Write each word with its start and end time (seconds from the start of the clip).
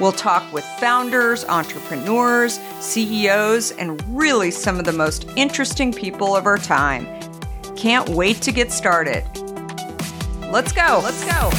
We'll 0.00 0.12
talk 0.12 0.50
with 0.52 0.64
founders, 0.78 1.44
entrepreneurs, 1.44 2.58
CEOs, 2.80 3.72
and 3.72 4.02
really 4.08 4.50
some 4.50 4.78
of 4.78 4.84
the 4.84 4.92
most 4.92 5.28
interesting 5.36 5.92
people 5.92 6.34
of 6.34 6.46
our 6.46 6.58
time. 6.58 7.06
Can't 7.76 8.08
wait 8.08 8.40
to 8.42 8.52
get 8.52 8.72
started. 8.72 9.24
Let's 10.50 10.72
go. 10.72 11.00
Let's 11.02 11.24
go. 11.24 11.50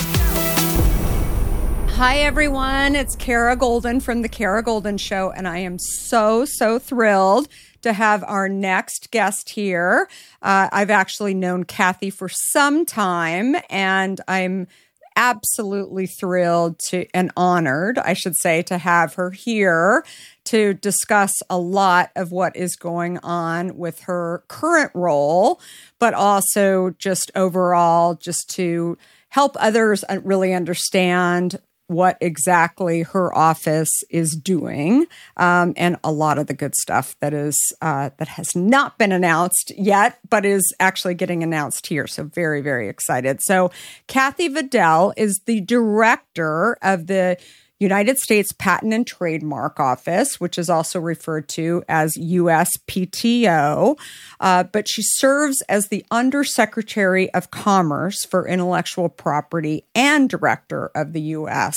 Hi, 1.95 2.17
everyone. 2.17 2.95
It's 2.95 3.15
Kara 3.15 3.55
Goldin 3.55 4.01
from 4.01 4.23
The 4.23 4.29
Kara 4.29 4.63
Goldin 4.63 4.99
Show, 4.99 5.31
and 5.31 5.47
I 5.47 5.59
am 5.59 5.77
so, 5.79 6.43
so 6.43 6.79
thrilled 6.79 7.47
to 7.83 7.93
have 7.93 8.23
our 8.23 8.49
next 8.49 9.11
guest 9.11 9.51
here. 9.51 10.09
Uh, 10.41 10.69
I've 10.71 10.89
actually 10.89 11.35
known 11.35 11.65
Kathi 11.65 12.11
for 12.11 12.29
some 12.29 12.85
time, 12.85 13.55
and 13.69 14.19
I'm 14.27 14.67
absolutely 15.15 16.07
thrilled 16.07 16.79
to 16.89 17.05
and 17.13 17.31
honored, 17.37 17.97
I 17.99 18.13
should 18.13 18.35
say, 18.35 18.61
to 18.63 18.77
have 18.77 19.15
her 19.15 19.31
here 19.31 20.05
to 20.45 20.73
discuss 20.73 21.33
a 21.49 21.57
lot 21.57 22.11
of 22.15 22.31
what 22.31 22.55
is 22.55 22.75
going 22.75 23.17
on 23.19 23.77
with 23.77 24.01
her 24.01 24.43
current 24.47 24.91
role, 24.93 25.61
but 25.99 26.13
also 26.13 26.91
just 26.97 27.31
overall, 27.35 28.15
just 28.15 28.49
to 28.51 28.97
help 29.29 29.55
others 29.59 30.03
uh, 30.09 30.19
really 30.23 30.53
understand 30.53 31.59
what 31.93 32.17
exactly 32.19 33.03
her 33.03 33.35
office 33.35 34.03
is 34.09 34.31
doing, 34.31 35.05
um, 35.37 35.73
and 35.77 35.97
a 36.03 36.11
lot 36.11 36.37
of 36.37 36.47
the 36.47 36.53
good 36.53 36.75
stuff 36.75 37.15
that 37.21 37.33
is 37.33 37.57
uh, 37.81 38.09
that 38.17 38.27
has 38.27 38.55
not 38.55 38.97
been 38.97 39.11
announced 39.11 39.71
yet, 39.77 40.19
but 40.29 40.45
is 40.45 40.73
actually 40.79 41.13
getting 41.13 41.43
announced 41.43 41.87
here. 41.87 42.07
So 42.07 42.23
very 42.23 42.61
very 42.61 42.89
excited. 42.89 43.41
So 43.41 43.71
Kathi 44.07 44.53
Vidal 44.53 45.13
is 45.15 45.41
the 45.45 45.61
director 45.61 46.77
of 46.81 47.07
the 47.07 47.37
United 47.83 48.17
States 48.17 48.53
Patent 48.53 48.93
and 48.93 49.05
Trademark 49.05 49.77
Office, 49.77 50.39
which 50.39 50.57
is 50.57 50.69
also 50.69 50.99
referred 50.99 51.49
to 51.49 51.83
as 51.89 52.17
USPTO, 52.17 53.99
uh, 54.39 54.63
but 54.63 54.87
she 54.87 55.01
serves 55.03 55.61
as 55.63 55.89
the 55.89 56.05
Undersecretary 56.09 57.31
of 57.33 57.51
Commerce 57.51 58.25
for 58.25 58.47
Intellectual 58.47 59.09
Property 59.09 59.85
and 59.93 60.29
Director 60.29 60.91
of 60.95 61.11
the 61.11 61.21
U.S. 61.21 61.75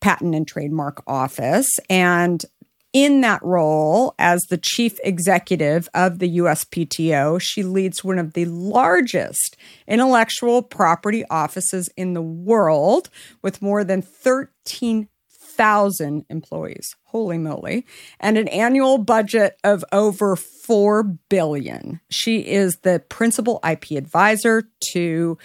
Patent 0.00 0.34
and 0.34 0.46
Trademark 0.46 1.02
Office. 1.08 1.68
And 1.90 2.44
in 2.92 3.20
that 3.22 3.42
role 3.42 4.14
as 4.18 4.40
the 4.48 4.56
chief 4.56 4.98
executive 5.04 5.88
of 5.92 6.20
the 6.20 6.38
USPTO, 6.38 7.40
she 7.42 7.62
leads 7.64 8.04
one 8.04 8.18
of 8.18 8.34
the 8.34 8.44
largest 8.46 9.56
intellectual 9.88 10.62
property 10.62 11.24
offices 11.28 11.90
in 11.96 12.14
the 12.14 12.22
world 12.22 13.10
with 13.42 13.60
more 13.60 13.82
than 13.82 14.00
13 14.00 15.08
thousand 15.56 16.24
employees. 16.28 16.94
Holy 17.04 17.38
moly. 17.38 17.86
And 18.20 18.36
an 18.38 18.48
annual 18.48 18.98
budget 18.98 19.58
of 19.64 19.84
over 19.92 20.36
4 20.36 21.02
billion. 21.02 22.00
She 22.10 22.40
is 22.40 22.78
the 22.82 23.00
principal 23.08 23.60
IP 23.68 23.92
advisor 23.92 24.68
to 24.92 25.38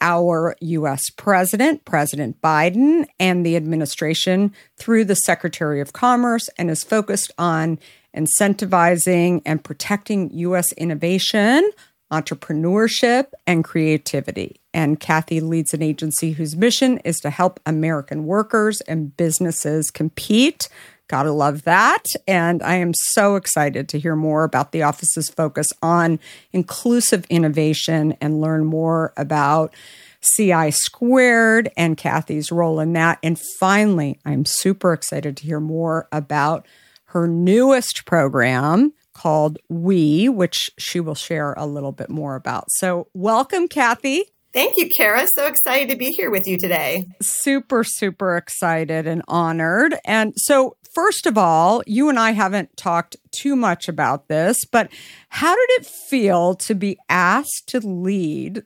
our 0.00 0.54
US 0.60 1.08
president, 1.16 1.84
President 1.84 2.40
Biden, 2.42 3.06
and 3.18 3.44
the 3.44 3.56
administration 3.56 4.52
through 4.76 5.04
the 5.06 5.14
Secretary 5.14 5.80
of 5.80 5.92
Commerce 5.92 6.48
and 6.58 6.70
is 6.70 6.84
focused 6.84 7.32
on 7.38 7.78
incentivizing 8.14 9.42
and 9.44 9.62
protecting 9.64 10.30
US 10.32 10.72
innovation, 10.72 11.70
entrepreneurship, 12.12 13.26
and 13.46 13.64
creativity. 13.64 14.60
And 14.72 15.00
Kathi 15.00 15.40
leads 15.40 15.74
an 15.74 15.82
agency 15.82 16.32
whose 16.32 16.56
mission 16.56 16.98
is 16.98 17.16
to 17.20 17.30
help 17.30 17.60
American 17.66 18.26
workers 18.26 18.80
and 18.82 19.16
businesses 19.16 19.90
compete. 19.90 20.68
Gotta 21.08 21.32
love 21.32 21.62
that. 21.62 22.04
And 22.26 22.62
I 22.62 22.76
am 22.76 22.92
so 22.94 23.36
excited 23.36 23.88
to 23.88 23.98
hear 23.98 24.16
more 24.16 24.44
about 24.44 24.72
the 24.72 24.82
office's 24.82 25.28
focus 25.28 25.68
on 25.82 26.18
inclusive 26.52 27.24
innovation 27.30 28.16
and 28.20 28.40
learn 28.40 28.64
more 28.64 29.12
about 29.16 29.74
CI 30.20 30.72
squared 30.72 31.70
and 31.76 31.96
Kathi's 31.96 32.50
role 32.50 32.80
in 32.80 32.92
that. 32.94 33.18
And 33.22 33.40
finally, 33.60 34.18
I'm 34.24 34.44
super 34.44 34.92
excited 34.92 35.36
to 35.36 35.44
hear 35.44 35.60
more 35.60 36.08
about 36.10 36.66
her 37.06 37.28
newest 37.28 38.04
program 38.04 38.92
called 39.16 39.58
We, 39.70 40.28
which 40.28 40.70
she 40.78 41.00
will 41.00 41.14
share 41.14 41.54
a 41.54 41.66
little 41.66 41.92
bit 41.92 42.10
more 42.10 42.34
about. 42.34 42.66
So, 42.68 43.08
welcome, 43.14 43.66
Kathi. 43.66 44.20
Thank 44.52 44.74
you, 44.76 44.88
Kara. 44.96 45.26
So 45.34 45.46
excited 45.46 45.90
to 45.90 45.96
be 45.96 46.10
here 46.16 46.30
with 46.30 46.44
you 46.46 46.58
today. 46.58 47.06
Super, 47.20 47.82
super 47.82 48.36
excited 48.36 49.06
and 49.06 49.22
honored. 49.28 49.96
And 50.04 50.32
so, 50.36 50.76
first 50.94 51.26
of 51.26 51.36
all, 51.36 51.82
you 51.86 52.08
and 52.08 52.18
I 52.18 52.30
haven't 52.30 52.76
talked 52.76 53.16
too 53.32 53.56
much 53.56 53.88
about 53.88 54.28
this, 54.28 54.64
but 54.64 54.90
how 55.28 55.54
did 55.54 55.80
it 55.80 55.86
feel 55.86 56.54
to 56.54 56.74
be 56.74 56.98
asked 57.08 57.64
to 57.68 57.80
lead 57.80 58.64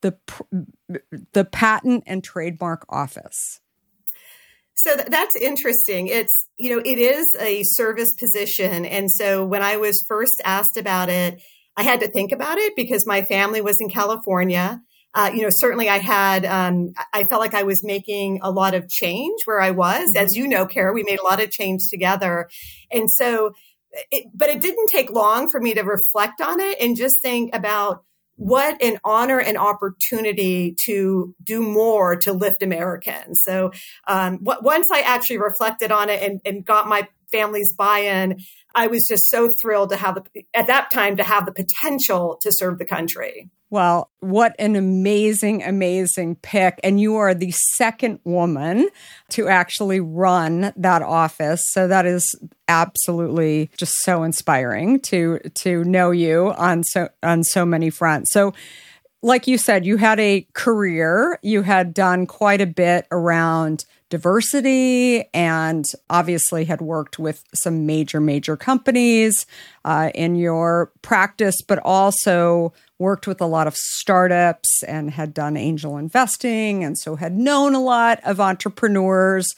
the 0.00 0.16
the 1.32 1.44
patent 1.44 2.04
and 2.06 2.24
trademark 2.24 2.84
office? 2.88 3.60
So 4.74 4.96
th- 4.96 5.08
that's 5.08 5.36
interesting. 5.36 6.08
It's, 6.08 6.46
you 6.58 6.74
know, 6.74 6.82
it 6.84 6.98
is 6.98 7.26
a 7.40 7.62
service 7.64 8.12
position. 8.14 8.84
And 8.84 9.10
so 9.10 9.44
when 9.44 9.62
I 9.62 9.76
was 9.76 10.04
first 10.08 10.40
asked 10.44 10.76
about 10.76 11.08
it, 11.08 11.40
I 11.76 11.82
had 11.82 12.00
to 12.00 12.10
think 12.10 12.32
about 12.32 12.58
it 12.58 12.74
because 12.76 13.06
my 13.06 13.22
family 13.22 13.60
was 13.60 13.76
in 13.80 13.88
California 13.88 14.80
uh, 15.14 15.30
you 15.32 15.42
know, 15.42 15.48
certainly 15.50 15.88
I 15.88 15.98
had, 15.98 16.44
um, 16.44 16.92
I 17.12 17.24
felt 17.30 17.40
like 17.40 17.54
I 17.54 17.62
was 17.62 17.84
making 17.84 18.40
a 18.42 18.50
lot 18.50 18.74
of 18.74 18.88
change 18.88 19.42
where 19.44 19.60
I 19.60 19.70
was. 19.70 20.10
As 20.16 20.34
you 20.34 20.48
know, 20.48 20.66
Kara, 20.66 20.92
we 20.92 21.04
made 21.04 21.20
a 21.20 21.24
lot 21.24 21.40
of 21.40 21.50
change 21.52 21.82
together. 21.88 22.48
And 22.90 23.08
so, 23.08 23.52
it, 24.10 24.26
but 24.34 24.48
it 24.48 24.60
didn't 24.60 24.88
take 24.88 25.10
long 25.10 25.48
for 25.50 25.60
me 25.60 25.72
to 25.74 25.82
reflect 25.82 26.40
on 26.40 26.58
it 26.58 26.78
and 26.80 26.96
just 26.96 27.22
think 27.22 27.54
about 27.54 28.02
what 28.36 28.82
an 28.82 28.98
honor 29.04 29.38
and 29.38 29.56
opportunity 29.56 30.74
to 30.86 31.34
do 31.42 31.62
more 31.62 32.16
to 32.16 32.32
lift 32.32 32.62
Americans. 32.62 33.40
So 33.44 33.72
um, 34.06 34.38
what, 34.38 34.62
once 34.64 34.86
I 34.92 35.00
actually 35.00 35.38
reflected 35.38 35.92
on 35.92 36.08
it 36.10 36.22
and, 36.22 36.40
and 36.44 36.64
got 36.64 36.88
my 36.88 37.08
family's 37.34 37.74
buy-in, 37.74 38.38
I 38.74 38.86
was 38.86 39.06
just 39.08 39.28
so 39.28 39.48
thrilled 39.60 39.90
to 39.90 39.96
have 39.96 40.14
the, 40.14 40.44
at 40.54 40.66
that 40.66 40.90
time 40.92 41.16
to 41.16 41.24
have 41.24 41.46
the 41.46 41.52
potential 41.52 42.38
to 42.42 42.50
serve 42.52 42.78
the 42.78 42.84
country. 42.84 43.50
Well, 43.70 44.10
what 44.20 44.54
an 44.58 44.76
amazing, 44.76 45.64
amazing 45.64 46.36
pick. 46.36 46.78
And 46.84 47.00
you 47.00 47.16
are 47.16 47.34
the 47.34 47.50
second 47.50 48.20
woman 48.22 48.88
to 49.30 49.48
actually 49.48 49.98
run 49.98 50.72
that 50.76 51.02
office. 51.02 51.64
So 51.72 51.88
that 51.88 52.06
is 52.06 52.36
absolutely 52.68 53.70
just 53.76 53.94
so 54.02 54.22
inspiring 54.22 55.00
to 55.00 55.40
to 55.56 55.82
know 55.82 56.12
you 56.12 56.52
on 56.56 56.84
so 56.84 57.08
on 57.22 57.42
so 57.42 57.66
many 57.66 57.90
fronts. 57.90 58.32
So 58.32 58.54
like 59.22 59.48
you 59.48 59.58
said, 59.58 59.84
you 59.86 59.96
had 59.96 60.20
a 60.20 60.46
career, 60.52 61.38
you 61.42 61.62
had 61.62 61.94
done 61.94 62.26
quite 62.26 62.60
a 62.60 62.66
bit 62.66 63.06
around 63.10 63.86
diversity 64.14 65.24
and 65.34 65.84
obviously 66.08 66.64
had 66.66 66.80
worked 66.80 67.18
with 67.18 67.42
some 67.52 67.84
major, 67.84 68.20
major 68.20 68.56
companies 68.56 69.44
uh, 69.84 70.10
in 70.14 70.36
your 70.36 70.92
practice, 71.02 71.56
but 71.66 71.80
also 71.80 72.72
worked 73.00 73.26
with 73.26 73.40
a 73.40 73.46
lot 73.46 73.66
of 73.66 73.74
startups 73.76 74.84
and 74.84 75.10
had 75.10 75.34
done 75.34 75.56
angel 75.56 75.98
investing 75.98 76.84
and 76.84 76.96
so 76.96 77.16
had 77.16 77.36
known 77.36 77.74
a 77.74 77.80
lot 77.80 78.20
of 78.22 78.38
entrepreneurs 78.38 79.52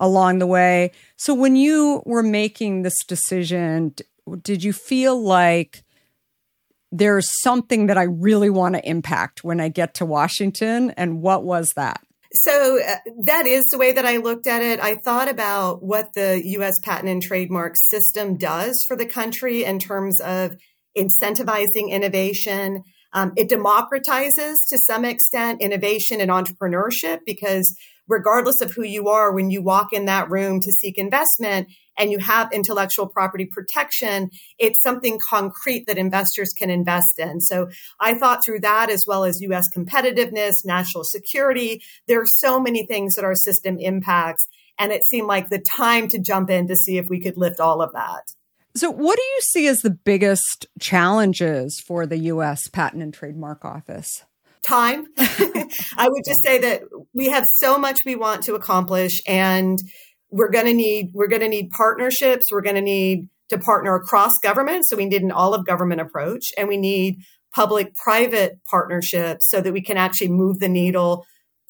along 0.00 0.38
the 0.38 0.46
way. 0.46 0.90
So 1.18 1.34
when 1.34 1.54
you 1.54 2.02
were 2.06 2.22
making 2.22 2.80
this 2.80 2.96
decision, 3.06 3.94
did 4.40 4.64
you 4.64 4.72
feel 4.72 5.22
like 5.22 5.82
there's 6.90 7.28
something 7.42 7.88
that 7.88 7.98
I 7.98 8.04
really 8.04 8.48
want 8.48 8.74
to 8.74 8.88
impact 8.88 9.44
when 9.44 9.60
I 9.60 9.68
get 9.68 9.92
to 9.96 10.06
Washington? 10.06 10.92
And 10.92 11.20
what 11.20 11.44
was 11.44 11.68
that? 11.76 12.00
So 12.32 12.78
uh, 12.78 12.96
that 13.24 13.46
is 13.46 13.64
the 13.66 13.78
way 13.78 13.92
that 13.92 14.04
I 14.04 14.18
looked 14.18 14.46
at 14.46 14.62
it. 14.62 14.80
I 14.80 14.96
thought 14.96 15.28
about 15.28 15.82
what 15.82 16.12
the 16.14 16.42
US 16.44 16.74
patent 16.82 17.08
and 17.08 17.22
trademark 17.22 17.74
system 17.76 18.36
does 18.36 18.84
for 18.86 18.96
the 18.96 19.06
country 19.06 19.64
in 19.64 19.78
terms 19.78 20.20
of 20.20 20.54
incentivizing 20.96 21.90
innovation. 21.90 22.84
Um, 23.14 23.32
it 23.36 23.48
democratizes 23.48 24.56
to 24.68 24.78
some 24.86 25.04
extent 25.04 25.62
innovation 25.62 26.20
and 26.20 26.30
entrepreneurship 26.30 27.20
because 27.24 27.74
regardless 28.08 28.60
of 28.60 28.72
who 28.72 28.84
you 28.84 29.08
are, 29.08 29.32
when 29.32 29.50
you 29.50 29.62
walk 29.62 29.92
in 29.92 30.04
that 30.06 30.30
room 30.30 30.60
to 30.60 30.72
seek 30.72 30.98
investment 30.98 31.68
and 31.98 32.10
you 32.12 32.18
have 32.18 32.52
intellectual 32.52 33.06
property 33.06 33.44
protection, 33.44 34.30
it's 34.58 34.80
something 34.80 35.18
concrete 35.28 35.86
that 35.86 35.98
investors 35.98 36.52
can 36.52 36.70
invest 36.70 37.18
in. 37.18 37.40
So 37.40 37.68
I 38.00 38.14
thought 38.14 38.44
through 38.44 38.60
that 38.60 38.90
as 38.90 39.04
well 39.06 39.24
as 39.24 39.40
US 39.42 39.66
competitiveness, 39.74 40.52
national 40.64 41.04
security. 41.04 41.82
There 42.06 42.20
are 42.20 42.26
so 42.26 42.60
many 42.60 42.86
things 42.86 43.14
that 43.14 43.24
our 43.24 43.34
system 43.34 43.78
impacts. 43.78 44.46
And 44.78 44.92
it 44.92 45.04
seemed 45.04 45.26
like 45.26 45.48
the 45.48 45.58
time 45.58 46.06
to 46.08 46.18
jump 46.18 46.50
in 46.50 46.68
to 46.68 46.76
see 46.76 46.98
if 46.98 47.08
we 47.08 47.20
could 47.20 47.36
lift 47.36 47.58
all 47.58 47.82
of 47.82 47.92
that. 47.94 48.22
So, 48.76 48.90
what 48.90 49.16
do 49.16 49.22
you 49.22 49.40
see 49.40 49.66
as 49.66 49.80
the 49.80 49.90
biggest 49.90 50.66
challenges 50.78 51.80
for 51.80 52.06
the 52.06 52.18
U.S. 52.18 52.68
Patent 52.68 53.02
and 53.02 53.12
Trademark 53.12 53.64
Office? 53.64 54.22
Time. 54.64 55.06
I 55.18 56.08
would 56.08 56.24
just 56.24 56.44
say 56.44 56.58
that 56.60 56.82
we 57.12 57.26
have 57.26 57.44
so 57.54 57.76
much 57.76 58.00
we 58.04 58.14
want 58.14 58.44
to 58.44 58.54
accomplish, 58.54 59.20
and 59.26 59.80
we're 60.30 60.50
going 60.50 60.66
to 60.66 60.74
need 60.74 61.10
we're 61.12 61.28
going 61.28 61.42
to 61.42 61.48
need 61.48 61.70
partnerships. 61.70 62.46
We're 62.50 62.62
going 62.62 62.76
to 62.76 62.82
need 62.82 63.28
to 63.50 63.58
partner 63.58 63.94
across 63.94 64.32
government, 64.42 64.84
so 64.86 64.96
we 64.96 65.06
need 65.06 65.22
an 65.22 65.32
all 65.32 65.54
of 65.54 65.66
government 65.66 66.00
approach, 66.00 66.52
and 66.58 66.68
we 66.68 66.76
need 66.76 67.16
public 67.54 67.94
private 67.96 68.58
partnerships 68.70 69.48
so 69.48 69.60
that 69.60 69.72
we 69.72 69.82
can 69.82 69.96
actually 69.96 70.28
move 70.28 70.58
the 70.58 70.68
needle 70.68 71.24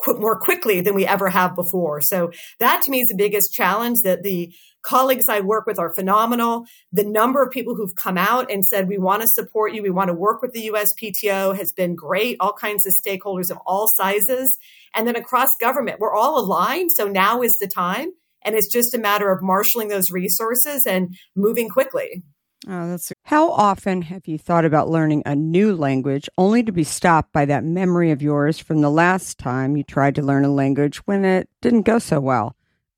qu- 0.05 0.19
more 0.19 0.39
quickly 0.39 0.81
than 0.81 0.95
we 0.95 1.07
ever 1.07 1.29
have 1.29 1.55
before. 1.55 2.01
So 2.03 2.31
that 2.59 2.83
to 2.83 2.91
me 2.91 3.01
is 3.01 3.09
the 3.09 3.17
biggest 3.17 3.53
challenge 3.53 3.99
that 4.03 4.23
the 4.23 4.53
colleagues 4.83 5.25
I 5.29 5.41
work 5.41 5.67
with 5.67 5.79
are 5.79 5.93
phenomenal. 5.95 6.65
The 6.93 7.05
number 7.05 7.43
of 7.43 7.51
people 7.51 7.75
who've 7.75 7.95
come 8.03 8.17
out 8.17 8.51
and 8.51 8.65
said, 8.65 8.89
we 8.89 8.99
want 8.99 9.23
to 9.23 9.29
support 9.29 9.73
you. 9.73 9.83
We 9.83 9.91
want 9.91 10.09
to 10.09 10.15
work 10.15 10.41
with 10.41 10.53
the 10.53 10.71
USPTO 10.73 11.57
has 11.57 11.73
been 11.77 11.95
great. 11.95 12.37
All 12.41 12.53
kinds 12.53 12.87
of 12.87 12.95
stakeholders 13.05 13.51
of 13.51 13.59
all 13.67 13.89
sizes. 13.95 14.57
And 14.95 15.07
then 15.07 15.17
across 15.17 15.49
government, 15.61 16.01
we're 16.01 16.15
all 16.15 16.39
aligned. 16.39 16.91
So 16.93 17.09
now 17.09 17.43
is 17.43 17.55
the 17.61 17.67
time. 17.67 18.13
And 18.45 18.55
it's 18.55 18.73
just 18.73 18.95
a 18.95 18.99
matter 18.99 19.31
of 19.31 19.43
marshaling 19.43 19.89
those 19.89 20.11
resources 20.11 20.85
and 20.87 21.15
moving 21.37 21.69
quickly. 21.69 22.23
Oh, 22.67 22.89
that's 22.91 23.13
how 23.25 23.51
often 23.53 24.03
have 24.03 24.27
you 24.27 24.37
thought 24.37 24.65
about 24.65 24.91
learning 24.91 25.23
a 25.25 25.37
new 25.37 25.75
language 25.75 26.29
only 26.37 26.63
to 26.65 26.73
be 26.73 26.85
stopped 26.85 27.33
by 27.33 27.45
that 27.45 27.65
memory 27.65 28.11
of 28.11 28.21
yours 28.21 28.59
from 28.59 28.81
the 28.81 28.91
last 28.91 29.39
time 29.39 29.77
you 29.77 29.85
tried 29.85 30.17
to 30.17 30.23
learn 30.23 30.45
a 30.45 30.53
language 30.53 30.99
when 31.07 31.25
it 31.25 31.49
didn't 31.63 31.83
go 31.83 31.99
so 31.99 32.21
well? 32.21 32.57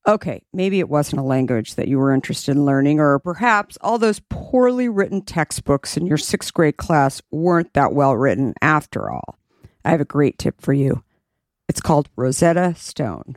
Okay, 0.09 0.43
maybe 0.53 0.81
it 0.81 0.89
wasn't 0.89 1.21
a 1.21 1.25
language 1.25 1.75
that 1.75 1.89
you 1.89 1.99
were 1.99 2.15
interested 2.15 2.57
in 2.57 2.65
learning, 2.65 3.01
or 3.01 3.19
perhaps 3.19 3.77
all 3.83 3.99
those 3.99 4.21
poorly 4.31 4.89
written 4.89 5.21
textbooks 5.21 5.97
in 5.97 6.07
your 6.07 6.17
sixth 6.17 6.55
grade 6.55 6.79
class 6.79 7.21
weren't 7.31 7.75
that 7.75 7.93
well 7.93 8.17
written 8.17 8.55
after 8.63 9.11
all. 9.11 9.39
I 9.85 9.91
have 9.91 10.01
a 10.01 10.07
great 10.07 10.39
tip 10.39 10.61
for 10.61 10.73
you. 10.73 11.05
It's 11.69 11.83
called 11.83 12.09
Rosetta 12.17 12.75
Stone. 12.77 13.37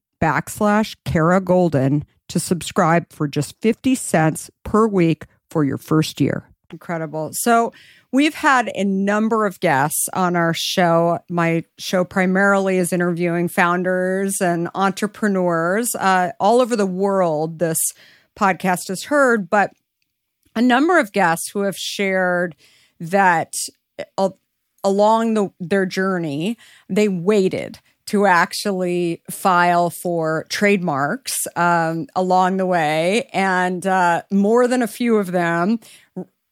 backslash 0.21 0.95
Kara 1.05 1.41
Goldin 1.41 2.03
to 2.29 2.39
subscribe 2.39 3.11
for 3.11 3.27
just 3.27 3.59
50 3.61 3.95
cents 3.95 4.49
per 4.63 4.87
week 4.87 5.25
for 5.49 5.63
your 5.63 5.77
first 5.77 6.21
year. 6.21 6.47
Incredible. 6.71 7.31
So 7.33 7.73
We've 8.13 8.35
had 8.35 8.69
a 8.75 8.83
number 8.83 9.45
of 9.45 9.61
guests 9.61 10.09
on 10.11 10.35
our 10.35 10.53
show. 10.53 11.19
My 11.29 11.63
show 11.77 12.03
primarily 12.03 12.77
is 12.77 12.91
interviewing 12.91 13.47
founders 13.47 14.41
and 14.41 14.67
entrepreneurs 14.75 15.95
uh, 15.95 16.31
all 16.37 16.59
over 16.59 16.75
the 16.75 16.85
world. 16.85 17.59
This 17.59 17.77
podcast 18.37 18.89
is 18.89 19.05
heard, 19.05 19.49
but 19.49 19.71
a 20.57 20.61
number 20.61 20.99
of 20.99 21.13
guests 21.13 21.49
who 21.51 21.61
have 21.61 21.77
shared 21.77 22.53
that 22.99 23.53
uh, 24.17 24.31
along 24.83 25.35
the, 25.35 25.53
their 25.61 25.85
journey, 25.85 26.57
they 26.89 27.07
waited 27.07 27.79
to 28.11 28.25
actually 28.25 29.21
file 29.31 29.89
for 29.89 30.45
trademarks 30.49 31.47
um, 31.55 32.07
along 32.13 32.57
the 32.57 32.65
way. 32.65 33.29
And 33.31 33.87
uh, 33.87 34.23
more 34.29 34.67
than 34.67 34.81
a 34.81 34.87
few 34.87 35.15
of 35.15 35.31
them 35.31 35.79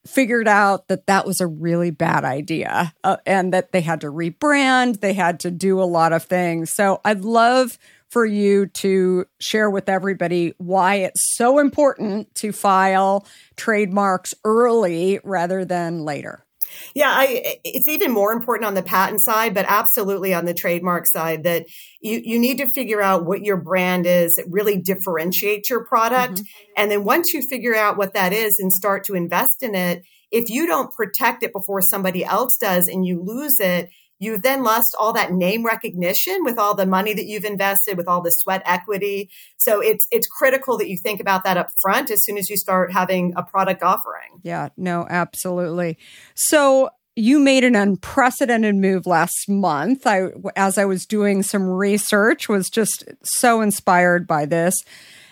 figured 0.08 0.48
out 0.48 0.88
that 0.88 1.06
that 1.08 1.25
was 1.25 1.42
a 1.42 1.48
really 1.48 1.92
bad 1.92 2.24
idea 2.24 2.94
uh, 3.04 3.18
and 3.25 3.51
that 3.51 3.74
they 3.74 3.82
had 3.82 4.00
to 4.00 4.08
rebrand, 4.08 5.01
they 5.01 5.12
had 5.12 5.42
to 5.42 5.51
do 5.51 5.82
a 5.82 5.84
lot 5.84 6.13
of 6.13 6.24
things. 6.24 6.72
So 6.72 7.01
I'd 7.04 7.25
love 7.25 7.78
for 8.10 8.25
you 8.25 8.68
to 8.68 9.25
share 9.42 9.70
with 9.70 9.89
everybody 9.89 10.54
why 10.60 10.96
it's 10.96 11.36
so 11.36 11.60
important 11.60 12.34
to 12.36 12.54
file 12.54 13.28
trademarks 13.58 14.34
early 14.46 15.20
rather 15.25 15.66
than 15.66 16.06
later. 16.06 16.46
Yeah, 16.94 17.12
I, 17.12 17.58
it's 17.64 17.88
even 17.88 18.12
more 18.12 18.32
important 18.32 18.68
on 18.68 18.74
the 18.74 18.84
patent 18.84 19.24
side, 19.24 19.54
but 19.54 19.66
absolutely 19.68 20.34
on 20.34 20.46
the 20.46 20.54
trademark 20.54 21.06
side 21.08 21.44
that 21.44 21.66
you, 22.02 22.22
you 22.24 22.40
need 22.40 22.58
to 22.58 22.68
figure 22.74 23.02
out 23.02 23.26
what 23.26 23.44
your 23.44 23.58
brand 23.58 24.06
is 24.06 24.32
that 24.38 24.46
really 24.50 24.78
differentiates 24.78 25.70
your 25.70 25.86
product. 25.86 26.36
Mm-hmm. 26.36 26.72
And 26.78 26.92
then 26.92 27.04
once 27.04 27.34
you 27.34 27.42
figure 27.50 27.76
out 27.76 27.98
what 27.98 28.14
that 28.14 28.34
is 28.34 28.58
and 28.60 28.72
start 28.72 29.04
to 29.06 29.16
invest 29.16 29.62
in 29.62 29.76
it, 29.76 30.04
if 30.32 30.50
you 30.50 30.68
don't 30.68 30.94
protect 30.94 31.44
it 31.44 31.54
before 31.54 31.82
somebody 31.82 32.24
else 32.24 32.56
does 32.60 32.88
and 32.88 33.06
you 33.06 33.22
lose 33.24 33.56
it, 33.60 33.90
you've 34.20 34.42
then 34.42 34.64
lost 34.64 34.96
all 35.00 35.14
that 35.14 35.32
name 35.32 35.66
recognition 35.66 36.44
with 36.44 36.60
all 36.60 36.76
the 36.76 36.86
money 36.86 37.14
that 37.14 37.26
you've 37.26 37.46
invested 37.46 37.98
with 37.98 38.08
all 38.08 38.22
the 38.22 38.30
sweat 38.30 38.62
equity. 38.66 39.30
So 39.58 39.82
it's 39.82 40.06
it's 40.12 40.28
critical 40.28 40.78
that 40.78 40.90
you 40.90 40.98
think 41.02 41.20
about 41.20 41.44
that 41.46 41.58
up 41.58 41.70
front 41.82 42.12
as 42.12 42.24
soon 42.24 42.38
as 42.38 42.50
you 42.50 42.58
start 42.58 42.92
having 42.92 43.34
a 43.36 43.44
product 43.44 43.82
offering. 43.82 44.42
Yeah 44.44 44.70
no 44.78 45.08
absolutely. 45.10 45.98
So 46.36 46.90
you 47.16 47.40
made 47.40 47.64
an 47.64 47.76
unprecedented 47.76 48.76
move 48.76 49.06
last 49.06 49.50
month. 49.50 50.06
I 50.06 50.28
as 50.56 50.78
i 50.78 50.86
was 50.86 51.06
doing 51.06 51.44
some 51.44 51.68
research 51.68 52.48
was 52.48 52.70
just 52.70 53.04
so 53.24 53.62
inspired 53.62 54.28
by 54.28 54.46
this 54.46 54.84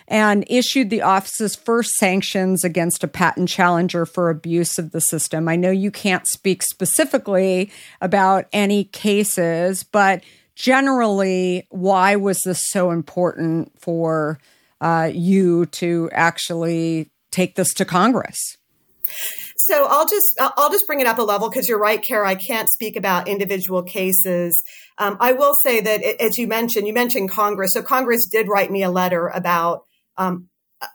and 0.08 0.44
issued 0.48 0.88
the 0.88 1.02
office's 1.02 1.54
first 1.54 1.90
sanctions 1.94 2.64
against 2.64 3.04
a 3.04 3.08
patent 3.08 3.48
challenger 3.48 4.06
for 4.06 4.30
abuse 4.30 4.78
of 4.78 4.90
the 4.90 5.00
system. 5.00 5.48
I 5.48 5.56
know 5.56 5.70
you 5.70 5.90
can't 5.90 6.26
speak 6.26 6.62
specifically 6.62 7.70
about 8.00 8.46
any 8.52 8.84
cases, 8.84 9.82
but 9.84 10.24
generally, 10.56 11.66
why 11.70 12.16
was 12.16 12.40
this 12.44 12.60
so 12.70 12.90
important 12.90 13.70
for 13.80 14.40
uh, 14.80 15.10
you 15.12 15.66
to 15.66 16.08
actually 16.12 17.10
take 17.30 17.54
this 17.54 17.74
to 17.74 17.84
Congress? 17.84 18.56
So 19.56 19.86
I'll 19.86 20.08
just 20.08 20.34
I'll 20.40 20.70
just 20.70 20.86
bring 20.86 21.00
it 21.00 21.06
up 21.06 21.18
a 21.18 21.22
level 21.22 21.50
because 21.50 21.68
you're 21.68 21.78
right, 21.78 22.02
Kara. 22.02 22.28
I 22.28 22.34
can't 22.34 22.70
speak 22.70 22.96
about 22.96 23.28
individual 23.28 23.82
cases. 23.82 24.58
Um, 24.96 25.16
I 25.20 25.32
will 25.32 25.54
say 25.62 25.80
that, 25.80 26.02
as 26.02 26.38
you 26.38 26.46
mentioned, 26.46 26.86
you 26.86 26.94
mentioned 26.94 27.30
Congress. 27.30 27.70
So 27.74 27.82
Congress 27.82 28.26
did 28.30 28.48
write 28.48 28.70
me 28.70 28.82
a 28.82 28.90
letter 28.90 29.28
about 29.28 29.84
um, 30.18 30.48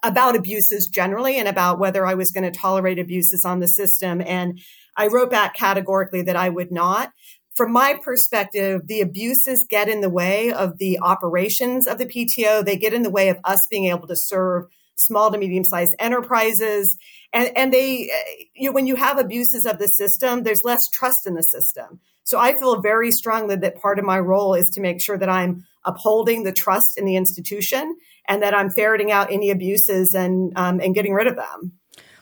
about 0.03 0.36
abuses 0.36 0.89
generally 0.94 1.38
and 1.38 1.48
about 1.48 1.80
whether 1.80 2.06
I 2.06 2.13
was 2.13 2.32
going 2.32 2.50
to 2.50 2.58
tolerate 2.58 3.00
abuses 3.00 3.44
on 3.46 3.60
the 3.60 3.68
system. 3.68 4.22
And 4.25 4.60
I 4.96 5.08
wrote 5.08 5.32
back 5.32 5.56
categorically 5.56 6.22
that 6.24 6.36
I 6.36 6.50
would 6.50 6.72
not. 6.72 7.12
From 7.56 7.72
my 7.72 8.00
perspective, 8.01 8.82
the 8.86 9.01
abuses 9.01 9.65
get 9.70 9.88
in 9.88 10.01
the 10.01 10.10
way 10.10 10.51
of 10.51 10.77
the 10.80 11.00
operations 11.00 11.88
of 11.88 11.98
the 11.98 12.06
PTO. 12.06 12.65
They 12.65 12.77
get 12.77 12.94
in 12.94 13.03
the 13.03 13.10
way 13.10 13.30
of 13.30 13.38
us 13.44 13.60
being 13.70 13.86
able 13.86 14.08
to 14.08 14.15
serve 14.15 14.65
small 14.96 15.32
to 15.32 15.38
medium 15.38 15.63
sized 15.63 15.96
enterprises. 16.00 16.96
And, 17.32 17.56
and 17.56 17.74
they, 17.74 18.10
you 18.56 18.70
know, 18.70 18.74
when 18.74 18.88
you 18.88 18.96
have 18.96 19.20
abuses 19.20 19.65
of 19.65 19.80
the 19.80 19.88
system, 19.88 20.44
there's 20.44 20.62
less 20.63 20.80
trust 20.94 21.27
in 21.27 21.36
the 21.36 21.42
system. 21.42 22.00
So 22.24 22.39
I 22.39 22.53
feel 22.60 22.82
very 22.82 23.12
strongly 23.12 23.56
that 23.58 23.82
part 23.82 24.00
of 24.00 24.06
my 24.06 24.20
role 24.20 24.53
is 24.53 24.65
to 24.74 24.82
make 24.82 25.01
sure 25.01 25.18
that 25.18 25.30
I'm 25.30 25.65
upholding 25.86 26.44
the 26.44 26.53
trust 26.53 26.94
in 26.98 27.06
the 27.06 27.15
institution 27.15 27.96
and 28.27 28.42
that 28.42 28.53
I'm 28.53 28.70
ferreting 28.70 29.12
out 29.12 29.32
any 29.32 29.50
abuses 29.50 30.13
and 30.13 30.51
um, 30.56 30.80
and 30.80 30.96
getting 30.96 31.13
rid 31.13 31.27
of 31.27 31.36
them. 31.36 31.74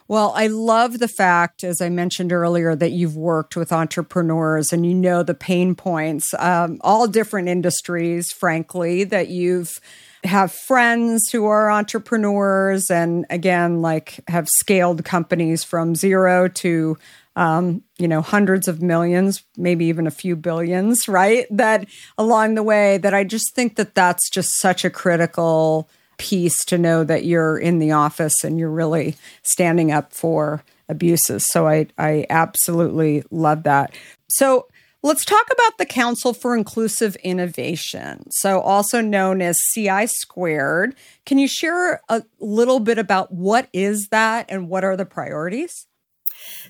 Well, 0.08 0.34
I 0.36 0.48
love 0.48 1.00
the 1.00 1.08
fact, 1.08 1.64
as 1.64 1.80
I 1.80 1.88
mentioned 1.88 2.34
earlier, 2.34 2.76
that 2.76 2.92
you've 2.92 3.16
worked 3.16 3.56
with 3.56 3.72
entrepreneurs 3.72 4.74
and 4.74 4.86
you 4.86 4.94
know 4.94 5.24
the 5.24 5.34
pain 5.34 5.74
points, 5.74 6.34
um, 6.38 6.80
all 6.82 7.08
different 7.08 7.48
industries, 7.48 8.30
frankly, 8.30 9.06
that 9.06 9.30
you've 9.30 9.80
have 10.24 10.52
friends 10.52 11.30
who 11.32 11.46
are 11.46 11.72
entrepreneurs 11.72 12.92
and 12.92 13.26
again 13.30 13.82
like 13.82 14.20
have 14.28 14.48
scaled 14.48 15.04
companies 15.04 15.64
from 15.64 15.96
zero 15.96 16.48
to 16.48 16.98
um, 17.36 17.84
you 17.98 18.08
know, 18.08 18.22
hundreds 18.22 18.68
of 18.68 18.82
millions, 18.82 19.44
maybe 19.58 19.86
even 19.86 20.08
a 20.08 20.12
few 20.12 20.36
billions, 20.36 21.08
right? 21.08 21.46
That 21.50 21.88
along 22.18 22.56
the 22.56 22.64
way, 22.64 22.98
that 22.98 23.14
I 23.14 23.24
just 23.24 23.56
think 23.56 23.76
that 23.78 23.96
that's 23.96 24.30
just 24.30 24.50
such 24.60 24.84
a 24.84 24.90
critical 24.90 25.90
piece 26.18 26.64
to 26.66 26.78
know 26.78 27.04
that 27.04 27.26
you're 27.26 27.58
in 27.58 27.80
the 27.80 27.92
office 27.92 28.44
and 28.44 28.60
you're 28.60 28.70
really 28.70 29.16
standing 29.44 29.92
up 29.92 30.14
for 30.14 30.64
abuses. 30.88 31.46
So 31.50 31.68
I, 31.68 31.88
I 31.98 32.26
absolutely 32.30 33.24
love 33.32 33.64
that. 33.64 33.96
So 34.30 34.68
let's 35.02 35.26
talk 35.26 35.48
about 35.52 35.78
the 35.78 35.86
Council 35.86 36.34
for 36.34 36.56
Inclusive 36.56 37.16
Innovation, 37.18 38.30
so 38.30 38.60
also 38.60 39.02
known 39.02 39.42
as 39.42 39.58
CI 39.74 40.06
Squared. 40.06 40.96
Can 41.26 41.40
you 41.40 41.48
share 41.48 42.02
a 42.08 42.24
little 42.40 42.80
bit 42.80 43.00
about 43.00 43.34
what 43.34 43.68
is 43.74 44.10
that 44.12 44.46
and 44.50 44.70
what 44.70 44.84
are 44.84 44.98
the 44.98 45.06
priorities? 45.06 45.88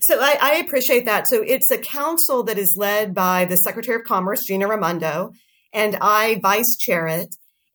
So 0.02 0.20
I, 0.20 0.38
I, 0.42 0.56
appreciate 0.56 1.06
that. 1.06 1.26
So 1.30 1.44
it's 1.46 1.70
a 1.72 1.78
council 1.78 2.44
that 2.44 2.58
is 2.58 2.76
led 2.78 3.14
by 3.14 3.46
the 3.46 3.58
Secretary 3.58 4.00
of 4.00 4.06
Commerce, 4.06 4.46
Gina 4.46 4.68
Raimondo, 4.68 5.32
and 5.74 5.98
I 6.02 6.40
vice 6.42 6.76
chair 6.80 7.08
it. 7.08 7.28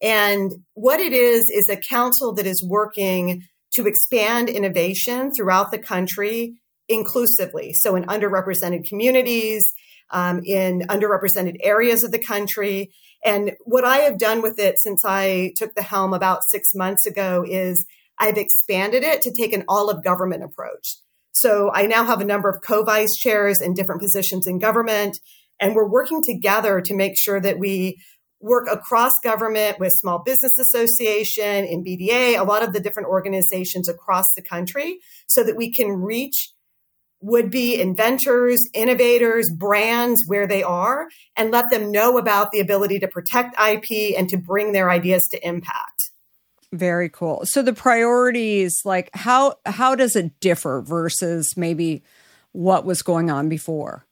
And 0.02 0.52
what 0.74 1.00
it 1.00 1.12
is, 1.12 1.44
is 1.48 1.68
a 1.70 1.76
council 1.76 2.34
that 2.34 2.46
is 2.46 2.66
working 2.66 3.42
to 3.74 3.86
expand 3.86 4.48
innovation 4.48 5.30
throughout 5.32 5.70
the 5.70 5.78
country 5.78 6.54
inclusively. 6.88 7.72
So 7.74 7.96
in 7.96 8.04
underrepresented 8.04 8.88
communities, 8.88 9.64
um, 10.10 10.40
in 10.44 10.82
underrepresented 10.82 11.56
areas 11.60 12.04
of 12.04 12.12
the 12.12 12.18
country. 12.18 12.90
And 13.24 13.52
what 13.64 13.84
I 13.84 13.98
have 13.98 14.18
done 14.18 14.42
with 14.42 14.58
it 14.58 14.76
since 14.80 15.00
I 15.04 15.52
took 15.56 15.74
the 15.74 15.82
helm 15.82 16.14
about 16.14 16.40
six 16.50 16.68
months 16.74 17.06
ago 17.06 17.44
is 17.46 17.84
I've 18.18 18.38
expanded 18.38 19.02
it 19.02 19.20
to 19.22 19.32
take 19.32 19.52
an 19.52 19.64
all 19.68 19.90
of 19.90 20.04
government 20.04 20.44
approach. 20.44 20.96
So 21.40 21.70
I 21.72 21.82
now 21.82 22.04
have 22.04 22.22
a 22.22 22.24
number 22.24 22.48
of 22.48 22.62
co 22.62 22.82
vice 22.82 23.14
chairs 23.14 23.60
in 23.60 23.74
different 23.74 24.00
positions 24.00 24.46
in 24.46 24.58
government, 24.58 25.18
and 25.60 25.74
we're 25.74 25.88
working 25.88 26.22
together 26.22 26.80
to 26.80 26.94
make 26.94 27.12
sure 27.16 27.40
that 27.40 27.58
we 27.58 27.98
work 28.40 28.68
across 28.70 29.12
government 29.22 29.78
with 29.78 29.92
Small 29.92 30.22
Business 30.22 30.58
Association, 30.58 31.66
MBDA, 31.66 32.38
a 32.38 32.44
lot 32.44 32.62
of 32.62 32.72
the 32.72 32.80
different 32.80 33.08
organizations 33.08 33.88
across 33.88 34.24
the 34.34 34.42
country, 34.42 34.98
so 35.26 35.44
that 35.44 35.56
we 35.56 35.70
can 35.70 35.88
reach 35.92 36.52
would 37.20 37.50
be 37.50 37.80
inventors, 37.80 38.60
innovators, 38.72 39.50
brands 39.50 40.22
where 40.26 40.46
they 40.46 40.62
are, 40.62 41.08
and 41.36 41.50
let 41.50 41.64
them 41.70 41.90
know 41.90 42.18
about 42.18 42.50
the 42.52 42.60
ability 42.60 42.98
to 43.00 43.08
protect 43.08 43.54
IP 43.60 44.16
and 44.16 44.28
to 44.28 44.38
bring 44.38 44.72
their 44.72 44.90
ideas 44.90 45.22
to 45.32 45.46
impact. 45.46 46.12
Very 46.76 47.08
cool. 47.08 47.40
So 47.44 47.62
the 47.62 47.72
priorities, 47.72 48.74
like 48.84 49.10
how 49.14 49.54
how 49.64 49.94
does 49.94 50.14
it 50.14 50.38
differ 50.40 50.82
versus 50.82 51.56
maybe 51.56 52.02
what 52.52 52.84
was 52.84 53.02
going 53.02 53.30
on 53.30 53.48
before? 53.48 54.04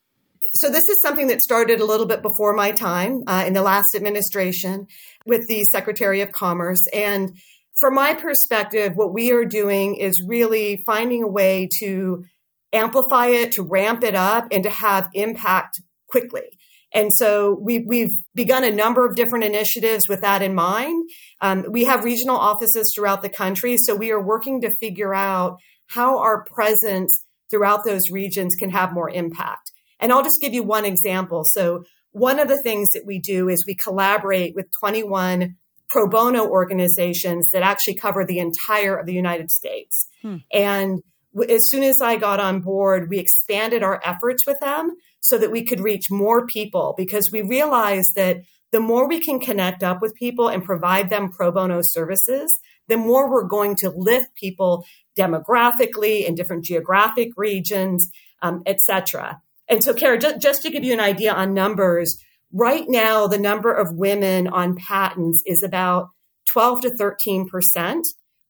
So 0.54 0.68
this 0.68 0.82
is 0.88 0.96
something 1.02 1.26
that 1.28 1.42
started 1.42 1.80
a 1.80 1.84
little 1.84 2.06
bit 2.06 2.22
before 2.22 2.54
my 2.54 2.70
time 2.70 3.22
uh, 3.26 3.44
in 3.46 3.54
the 3.54 3.62
last 3.62 3.94
administration 3.94 4.86
with 5.26 5.46
the 5.48 5.64
Secretary 5.64 6.20
of 6.20 6.32
Commerce. 6.32 6.80
And 6.92 7.36
from 7.80 7.94
my 7.94 8.14
perspective, 8.14 8.92
what 8.94 9.12
we 9.12 9.32
are 9.32 9.44
doing 9.44 9.96
is 9.96 10.24
really 10.26 10.82
finding 10.86 11.22
a 11.22 11.28
way 11.28 11.68
to 11.80 12.24
amplify 12.72 13.26
it, 13.26 13.52
to 13.52 13.62
ramp 13.62 14.04
it 14.04 14.14
up, 14.14 14.46
and 14.50 14.62
to 14.62 14.70
have 14.70 15.08
impact 15.12 15.80
quickly. 16.08 16.53
And 16.94 17.12
so 17.12 17.58
we, 17.60 17.80
we've 17.80 18.12
begun 18.34 18.62
a 18.62 18.70
number 18.70 19.04
of 19.04 19.16
different 19.16 19.44
initiatives 19.44 20.04
with 20.08 20.20
that 20.20 20.42
in 20.42 20.54
mind. 20.54 21.10
Um, 21.40 21.64
we 21.68 21.84
have 21.84 22.04
regional 22.04 22.36
offices 22.36 22.92
throughout 22.94 23.22
the 23.22 23.28
country. 23.28 23.76
So 23.76 23.96
we 23.96 24.12
are 24.12 24.22
working 24.22 24.60
to 24.60 24.74
figure 24.80 25.12
out 25.12 25.58
how 25.88 26.18
our 26.18 26.44
presence 26.44 27.24
throughout 27.50 27.84
those 27.84 28.02
regions 28.10 28.54
can 28.54 28.70
have 28.70 28.94
more 28.94 29.10
impact. 29.10 29.72
And 29.98 30.12
I'll 30.12 30.22
just 30.22 30.40
give 30.40 30.54
you 30.54 30.62
one 30.62 30.84
example. 30.84 31.42
So 31.44 31.84
one 32.12 32.38
of 32.38 32.48
the 32.48 32.60
things 32.62 32.88
that 32.94 33.04
we 33.04 33.18
do 33.18 33.48
is 33.48 33.64
we 33.66 33.74
collaborate 33.74 34.54
with 34.54 34.66
21 34.78 35.56
pro 35.88 36.08
bono 36.08 36.46
organizations 36.48 37.48
that 37.52 37.62
actually 37.62 37.94
cover 37.94 38.24
the 38.24 38.38
entire 38.38 38.96
of 38.96 39.06
the 39.06 39.12
United 39.12 39.50
States. 39.50 40.08
Hmm. 40.22 40.36
And 40.52 41.02
as 41.48 41.68
soon 41.68 41.82
as 41.82 41.96
I 42.00 42.16
got 42.16 42.38
on 42.38 42.60
board, 42.60 43.10
we 43.10 43.18
expanded 43.18 43.82
our 43.82 44.00
efforts 44.04 44.46
with 44.46 44.58
them 44.60 44.92
so 45.24 45.38
that 45.38 45.50
we 45.50 45.64
could 45.64 45.80
reach 45.80 46.10
more 46.10 46.46
people 46.46 46.94
because 46.98 47.30
we 47.32 47.40
realized 47.40 48.14
that 48.14 48.42
the 48.72 48.80
more 48.80 49.08
we 49.08 49.20
can 49.20 49.40
connect 49.40 49.82
up 49.82 50.02
with 50.02 50.14
people 50.16 50.48
and 50.48 50.62
provide 50.62 51.08
them 51.08 51.30
pro 51.30 51.50
bono 51.50 51.80
services, 51.82 52.52
the 52.88 52.98
more 52.98 53.30
we're 53.30 53.48
going 53.48 53.74
to 53.76 53.90
lift 53.96 54.34
people 54.34 54.84
demographically 55.18 56.26
in 56.26 56.34
different 56.34 56.64
geographic 56.64 57.30
regions, 57.38 58.10
um, 58.42 58.62
etc. 58.66 59.40
And 59.66 59.82
so, 59.82 59.94
Kara, 59.94 60.18
just, 60.18 60.40
just 60.40 60.62
to 60.62 60.70
give 60.70 60.84
you 60.84 60.92
an 60.92 61.00
idea 61.00 61.32
on 61.32 61.54
numbers, 61.54 62.18
right 62.52 62.84
now 62.86 63.26
the 63.26 63.38
number 63.38 63.72
of 63.72 63.96
women 63.96 64.46
on 64.48 64.76
patents 64.76 65.42
is 65.46 65.62
about 65.62 66.10
12 66.50 66.82
to 66.82 66.96
13 66.98 67.48
percent. 67.48 68.06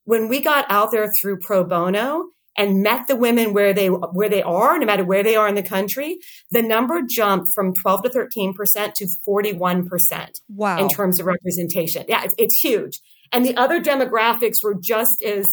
When 0.06 0.28
we 0.28 0.40
got 0.40 0.66
out 0.68 0.90
there 0.90 1.12
through 1.20 1.38
pro 1.38 1.62
bono, 1.62 2.24
and 2.56 2.82
met 2.82 3.06
the 3.08 3.16
women 3.16 3.52
where 3.52 3.72
they 3.72 3.88
where 3.88 4.28
they 4.28 4.42
are, 4.42 4.78
no 4.78 4.86
matter 4.86 5.04
where 5.04 5.22
they 5.22 5.36
are 5.36 5.48
in 5.48 5.54
the 5.54 5.62
country, 5.62 6.18
the 6.50 6.62
number 6.62 7.02
jumped 7.08 7.48
from 7.54 7.72
12 7.74 8.04
to 8.04 8.08
13 8.10 8.54
percent 8.54 8.94
to 8.96 9.08
41 9.24 9.88
percent. 9.88 10.40
Wow! 10.48 10.78
In 10.78 10.88
terms 10.88 11.20
of 11.20 11.26
representation, 11.26 12.04
yeah, 12.08 12.24
it's, 12.24 12.34
it's 12.38 12.60
huge. 12.62 13.00
And 13.32 13.44
the 13.44 13.56
other 13.56 13.80
demographics 13.80 14.56
were 14.62 14.76
just 14.80 15.10
as 15.26 15.44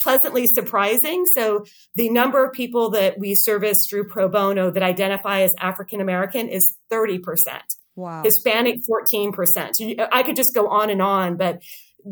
pleasantly 0.00 0.46
surprising. 0.46 1.24
So 1.34 1.64
the 1.94 2.08
number 2.10 2.44
of 2.44 2.52
people 2.52 2.90
that 2.90 3.18
we 3.18 3.34
service 3.34 3.76
through 3.88 4.08
pro 4.08 4.28
bono 4.28 4.70
that 4.70 4.82
identify 4.82 5.40
as 5.40 5.54
African 5.60 6.00
American 6.00 6.48
is 6.48 6.76
30 6.90 7.18
percent. 7.18 7.64
Wow! 7.94 8.22
Hispanic 8.22 8.78
14 8.86 9.32
percent. 9.32 9.76
So 9.76 9.94
I 10.10 10.22
could 10.22 10.36
just 10.36 10.54
go 10.54 10.68
on 10.68 10.90
and 10.90 11.02
on, 11.02 11.36
but 11.36 11.60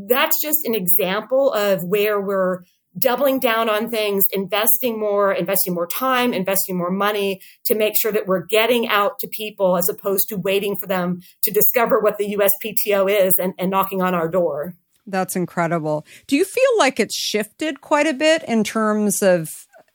that's 0.09 0.43
just 0.43 0.59
an 0.65 0.75
example 0.75 1.53
of 1.53 1.83
where 1.85 2.21
we're 2.21 2.61
doubling 2.99 3.41
down 3.41 3.69
on 3.69 3.91
things, 3.91 4.25
investing 4.33 4.99
more, 4.99 5.33
investing 5.33 5.75
more 5.75 5.87
time, 5.87 6.33
investing 6.33 6.77
more 6.77 6.91
money 6.91 7.41
to 7.65 7.75
make 7.75 7.95
sure 8.01 8.13
that 8.13 8.27
we're 8.27 8.45
getting 8.45 8.89
out 8.89 9.19
to 9.19 9.29
people 9.29 9.77
as 9.77 9.89
opposed 9.89 10.29
to 10.29 10.37
waiting 10.37 10.77
for 10.77 10.87
them 10.87 11.21
to 11.43 11.51
discover 11.51 12.01
what 12.01 12.19
the 12.19 12.37
USPTO 12.37 13.11
is 13.11 13.33
and, 13.39 13.55
and 13.59 13.71
knocking 13.71 14.03
on 14.03 14.15
our 14.15 14.29
door. 14.29 14.75
That's 15.07 15.37
incredible. 15.37 16.07
Do 16.27 16.37
you 16.37 16.45
feel 16.45 16.79
like 16.79 16.99
it's 16.99 17.17
shifted 17.17 17.81
quite 17.81 18.07
a 18.07 18.15
bit 18.15 18.43
in 18.45 18.65
terms 18.65 19.23
of 19.23 19.51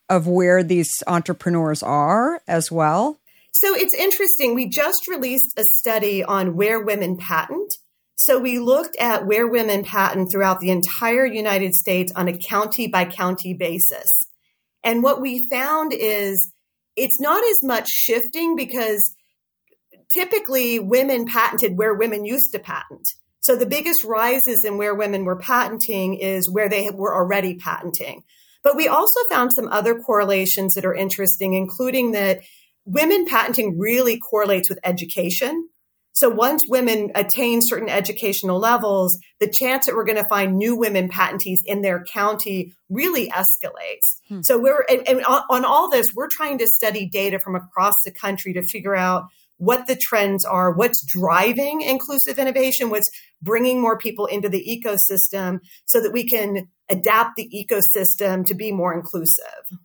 of 0.10 0.26
where 0.26 0.64
these 0.64 0.90
entrepreneurs 1.06 1.84
are 1.84 2.42
as 2.48 2.72
well? 2.72 3.20
So 3.52 3.76
it's 3.76 3.94
interesting. 3.94 4.56
We 4.56 4.68
just 4.68 5.08
released 5.08 5.54
a 5.58 5.64
study 5.76 6.24
on 6.24 6.56
where 6.56 6.80
women 6.80 7.18
patent. 7.18 7.74
So 8.22 8.38
we 8.38 8.60
looked 8.60 8.98
at 8.98 9.26
where 9.26 9.48
women 9.48 9.86
patent 9.86 10.30
throughout 10.30 10.60
the 10.60 10.72
entire 10.72 11.26
United 11.26 11.74
States 11.74 12.12
on 12.14 12.28
a 12.28 12.38
county 12.38 12.86
by 12.86 13.06
county 13.06 13.54
basis. 13.54 14.28
And 14.84 15.02
what 15.02 15.22
we 15.22 15.48
found 15.50 15.94
is 15.94 16.52
it's 16.98 17.22
not 17.22 17.42
as 17.42 17.64
much 17.64 17.88
shifting 17.88 18.58
because 18.58 19.00
typically 20.14 20.80
women 20.80 21.28
patented 21.28 21.78
where 21.78 21.94
women 21.94 22.26
used 22.26 22.52
to 22.52 22.60
patent. 22.60 23.08
So 23.40 23.56
the 23.56 23.66
biggest 23.66 24.04
rises 24.06 24.66
in 24.68 24.78
where 24.78 24.94
women 24.94 25.24
were 25.24 25.40
patenting 25.40 26.16
is 26.16 26.52
where 26.52 26.68
they 26.68 26.90
were 26.94 27.16
already 27.16 27.56
patenting. 27.56 28.24
But 28.66 28.76
we 28.76 28.90
also 28.90 29.22
found 29.32 29.52
some 29.56 29.70
other 29.70 29.98
correlations 29.98 30.74
that 30.74 30.84
are 30.84 30.94
interesting, 30.94 31.54
including 31.54 32.12
that 32.12 32.42
women 32.84 33.26
patenting 33.26 33.80
really 33.80 34.20
correlates 34.20 34.68
with 34.68 34.80
education. 34.84 35.70
So 36.14 36.30
once 36.30 36.64
women 36.68 37.12
attain 37.16 37.62
certain 37.64 37.90
educational 37.90 38.60
levels, 38.60 39.18
the 39.40 39.50
chance 39.50 39.86
that 39.86 39.96
we're 39.96 40.06
going 40.06 40.18
to 40.18 40.28
find 40.30 40.58
new 40.58 40.76
women 40.76 41.10
patentees 41.10 41.60
in 41.66 41.82
their 41.82 42.04
county 42.04 42.74
really 42.90 43.30
escalates. 43.30 44.18
Hmm. 44.28 44.42
So 44.42 44.60
we're 44.60 44.86
and, 44.90 45.08
and 45.08 45.24
on 45.26 45.64
all 45.66 45.90
this, 45.90 46.08
we're 46.16 46.28
trying 46.30 46.58
to 46.58 46.68
study 46.68 47.08
data 47.08 47.40
from 47.40 47.56
across 47.56 47.94
the 48.04 48.12
country 48.12 48.54
to 48.54 48.64
figure 48.64 48.96
out 48.96 49.26
what 49.60 49.88
the 49.88 49.96
trends 49.96 50.46
are, 50.46 50.72
what's 50.72 51.06
driving 51.06 51.82
inclusive 51.82 52.40
innovation, 52.40 52.90
what's 52.90 53.10
bringing 53.42 53.82
more 53.82 53.98
people 53.98 54.26
into 54.26 54.50
the 54.50 54.66
ecosystem 54.66 55.60
so 55.86 56.02
that 56.02 56.12
we 56.12 56.26
can 56.26 56.68
adapt 56.90 57.36
the 57.36 57.50
ecosystem 57.54 58.46
to 58.46 58.56
be 58.56 58.72
more 58.72 58.94
inclusive. 58.94 59.78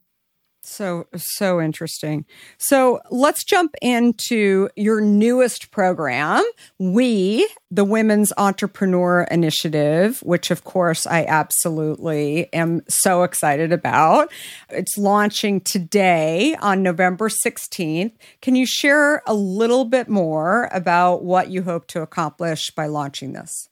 So, 0.66 1.06
so 1.14 1.60
interesting. 1.60 2.24
So, 2.56 3.00
let's 3.10 3.44
jump 3.44 3.74
into 3.82 4.70
your 4.76 5.00
newest 5.00 5.70
program, 5.70 6.42
We, 6.78 7.46
the 7.70 7.84
Women's 7.84 8.32
Entrepreneur 8.38 9.26
Initiative, 9.30 10.20
which 10.22 10.50
of 10.50 10.64
course 10.64 11.06
I 11.06 11.26
absolutely 11.26 12.52
am 12.54 12.82
so 12.88 13.24
excited 13.24 13.72
about. 13.72 14.32
It's 14.70 14.96
launching 14.96 15.60
today 15.60 16.56
on 16.60 16.82
November 16.82 17.28
16th. 17.28 18.12
Can 18.40 18.56
you 18.56 18.64
share 18.64 19.22
a 19.26 19.34
little 19.34 19.84
bit 19.84 20.08
more 20.08 20.70
about 20.72 21.22
what 21.22 21.50
you 21.50 21.62
hope 21.62 21.86
to 21.88 22.00
accomplish 22.00 22.70
by 22.70 22.86
launching 22.86 23.34
this? 23.34 23.68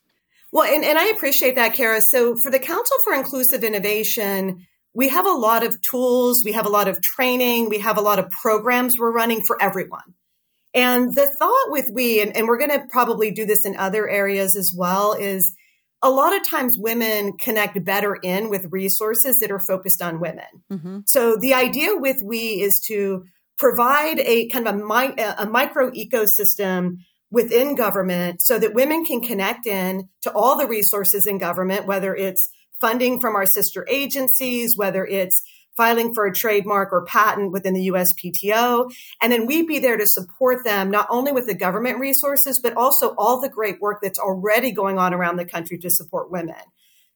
Well, 0.53 0.71
and, 0.71 0.85
and 0.85 0.99
I 0.99 1.07
appreciate 1.07 1.55
that, 1.55 1.73
Kara. 1.73 2.01
So, 2.03 2.35
for 2.43 2.51
the 2.51 2.59
Council 2.59 2.97
for 3.07 3.15
Inclusive 3.15 3.65
Innovation, 3.65 4.67
we 4.95 5.09
have 5.09 5.27
a 5.27 5.33
lot 5.33 5.65
of 5.65 5.75
tools, 5.91 6.43
we 6.45 6.53
have 6.53 6.67
a 6.67 6.71
lot 6.71 6.89
of 6.89 7.01
training, 7.01 7.69
we 7.69 7.79
have 7.79 7.97
a 7.97 8.03
lot 8.03 8.19
of 8.19 8.29
programs 8.43 8.93
we're 8.99 9.13
running 9.13 9.41
for 9.47 9.61
everyone. 9.61 10.15
And 10.75 11.15
the 11.15 11.29
thought 11.39 11.71
with 11.71 11.87
we, 11.93 12.21
and, 12.21 12.35
and 12.37 12.47
we're 12.47 12.59
going 12.59 12.71
to 12.71 12.85
probably 12.91 13.31
do 13.31 13.45
this 13.45 13.65
in 13.65 13.77
other 13.77 14.09
areas 14.09 14.57
as 14.57 14.75
well, 14.77 15.13
is 15.13 15.55
a 16.03 16.11
lot 16.11 16.35
of 16.35 16.49
times 16.49 16.77
women 16.79 17.33
connect 17.41 17.83
better 17.85 18.17
in 18.23 18.51
with 18.51 18.67
resources 18.71 19.37
that 19.41 19.51
are 19.51 19.61
focused 19.69 20.03
on 20.03 20.21
women. 20.21 20.47
Mm-hmm. 20.71 21.01
So 21.07 21.37
the 21.41 21.55
idea 21.55 21.91
with 21.95 22.17
we 22.25 22.61
is 22.61 22.73
to 22.89 23.25
provide 23.59 24.19
a 24.21 24.49
kind 24.49 24.67
of 24.67 24.75
a, 24.75 25.35
a 25.39 25.47
micro 25.47 25.91
ecosystem 25.91 26.97
within 27.31 27.75
government 27.75 28.43
so 28.43 28.59
that 28.59 28.75
women 28.75 29.05
can 29.05 29.21
connect 29.21 29.67
in 29.67 30.09
to 30.23 30.33
all 30.33 30.57
the 30.57 30.67
resources 30.67 31.27
in 31.27 31.39
government, 31.39 31.87
whether 31.87 32.15
it's 32.15 32.51
funding 32.83 33.19
from 33.21 33.35
our 33.35 33.47
sister 33.55 33.87
agencies, 33.89 34.75
whether 34.77 35.07
it's 35.07 35.43
filing 35.77 36.13
for 36.13 36.27
a 36.27 36.35
trademark 36.35 36.93
or 36.93 37.07
patent 37.07 37.51
within 37.51 37.73
the 37.73 37.89
USPTO. 37.89 38.93
And 39.23 39.33
then 39.33 39.47
we'd 39.47 39.67
be 39.67 39.79
there 39.79 39.97
to 39.97 40.07
support 40.07 40.65
them, 40.65 40.91
not 40.91 41.07
only 41.09 41.33
with 41.33 41.47
the 41.47 41.55
government 41.55 41.99
resources, 41.99 42.61
but 42.63 42.75
also 42.75 43.15
all 43.17 43.41
the 43.41 43.49
great 43.49 43.81
work 43.81 44.01
that's 44.03 44.19
already 44.19 44.73
going 44.73 44.99
on 44.99 45.15
around 45.15 45.37
the 45.37 45.47
country 45.47 45.79
to 45.79 45.89
support 45.89 46.31
women. 46.31 46.61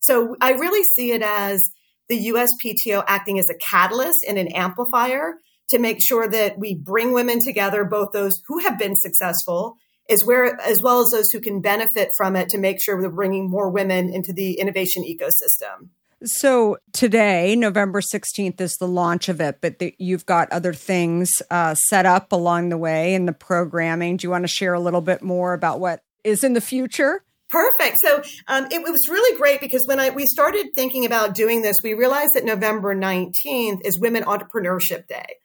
So 0.00 0.36
I 0.40 0.52
really 0.52 0.84
see 0.96 1.12
it 1.12 1.22
as 1.22 1.60
the 2.08 2.28
USPTO 2.28 3.04
acting 3.06 3.38
as 3.38 3.50
a 3.50 3.58
catalyst 3.58 4.24
and 4.26 4.38
an 4.38 4.48
amplifier 4.48 5.34
to 5.68 5.78
make 5.78 5.98
sure 6.00 6.28
that 6.28 6.58
we 6.58 6.74
bring 6.74 7.12
women 7.12 7.40
together, 7.44 7.84
both 7.84 8.12
those 8.12 8.32
who 8.46 8.60
have 8.60 8.78
been 8.78 8.94
successful 8.94 9.76
is 10.08 10.24
where 10.24 10.58
as 10.60 10.76
well 10.82 11.00
as 11.00 11.10
those 11.10 11.26
who 11.32 11.40
can 11.40 11.60
benefit 11.60 12.10
from 12.16 12.36
it 12.36 12.48
to 12.50 12.58
make 12.58 12.82
sure 12.82 12.96
we're 12.96 13.08
bringing 13.08 13.50
more 13.50 13.70
women 13.70 14.12
into 14.12 14.32
the 14.32 14.54
innovation 14.54 15.04
ecosystem. 15.04 15.88
So 16.24 16.78
today, 16.92 17.54
November 17.56 18.00
16th, 18.00 18.60
is 18.60 18.76
the 18.76 18.88
launch 18.88 19.28
of 19.28 19.40
it, 19.40 19.58
but 19.60 19.78
the, 19.78 19.94
you've 19.98 20.24
got 20.24 20.50
other 20.50 20.72
things 20.72 21.30
uh, 21.50 21.74
set 21.74 22.06
up 22.06 22.32
along 22.32 22.70
the 22.70 22.78
way 22.78 23.14
in 23.14 23.26
the 23.26 23.32
programming. 23.32 24.16
Do 24.16 24.26
you 24.26 24.30
want 24.30 24.44
to 24.44 24.48
share 24.48 24.72
a 24.72 24.80
little 24.80 25.02
bit 25.02 25.22
more 25.22 25.52
about 25.52 25.78
what 25.78 26.02
is 26.24 26.42
in 26.42 26.54
the 26.54 26.60
future? 26.60 27.22
Perfect. 27.50 27.98
So 28.02 28.22
um, 28.48 28.64
it, 28.66 28.80
it, 28.80 28.90
was 28.90 29.08
really 29.08 29.36
great 29.38 29.60
because 29.60 29.84
when 29.86 30.00
I 30.00 30.10
we 30.10 30.26
started 30.26 30.68
thinking 30.74 31.04
about 31.04 31.34
doing 31.34 31.62
this, 31.62 31.76
we 31.84 31.94
realized 31.94 32.30
that 32.34 32.44
November 32.44 32.94
19th 32.94 33.80
is 33.84 34.00
Women 34.00 34.24
Entrepreneurship 34.24 35.06
Day. 35.06 35.36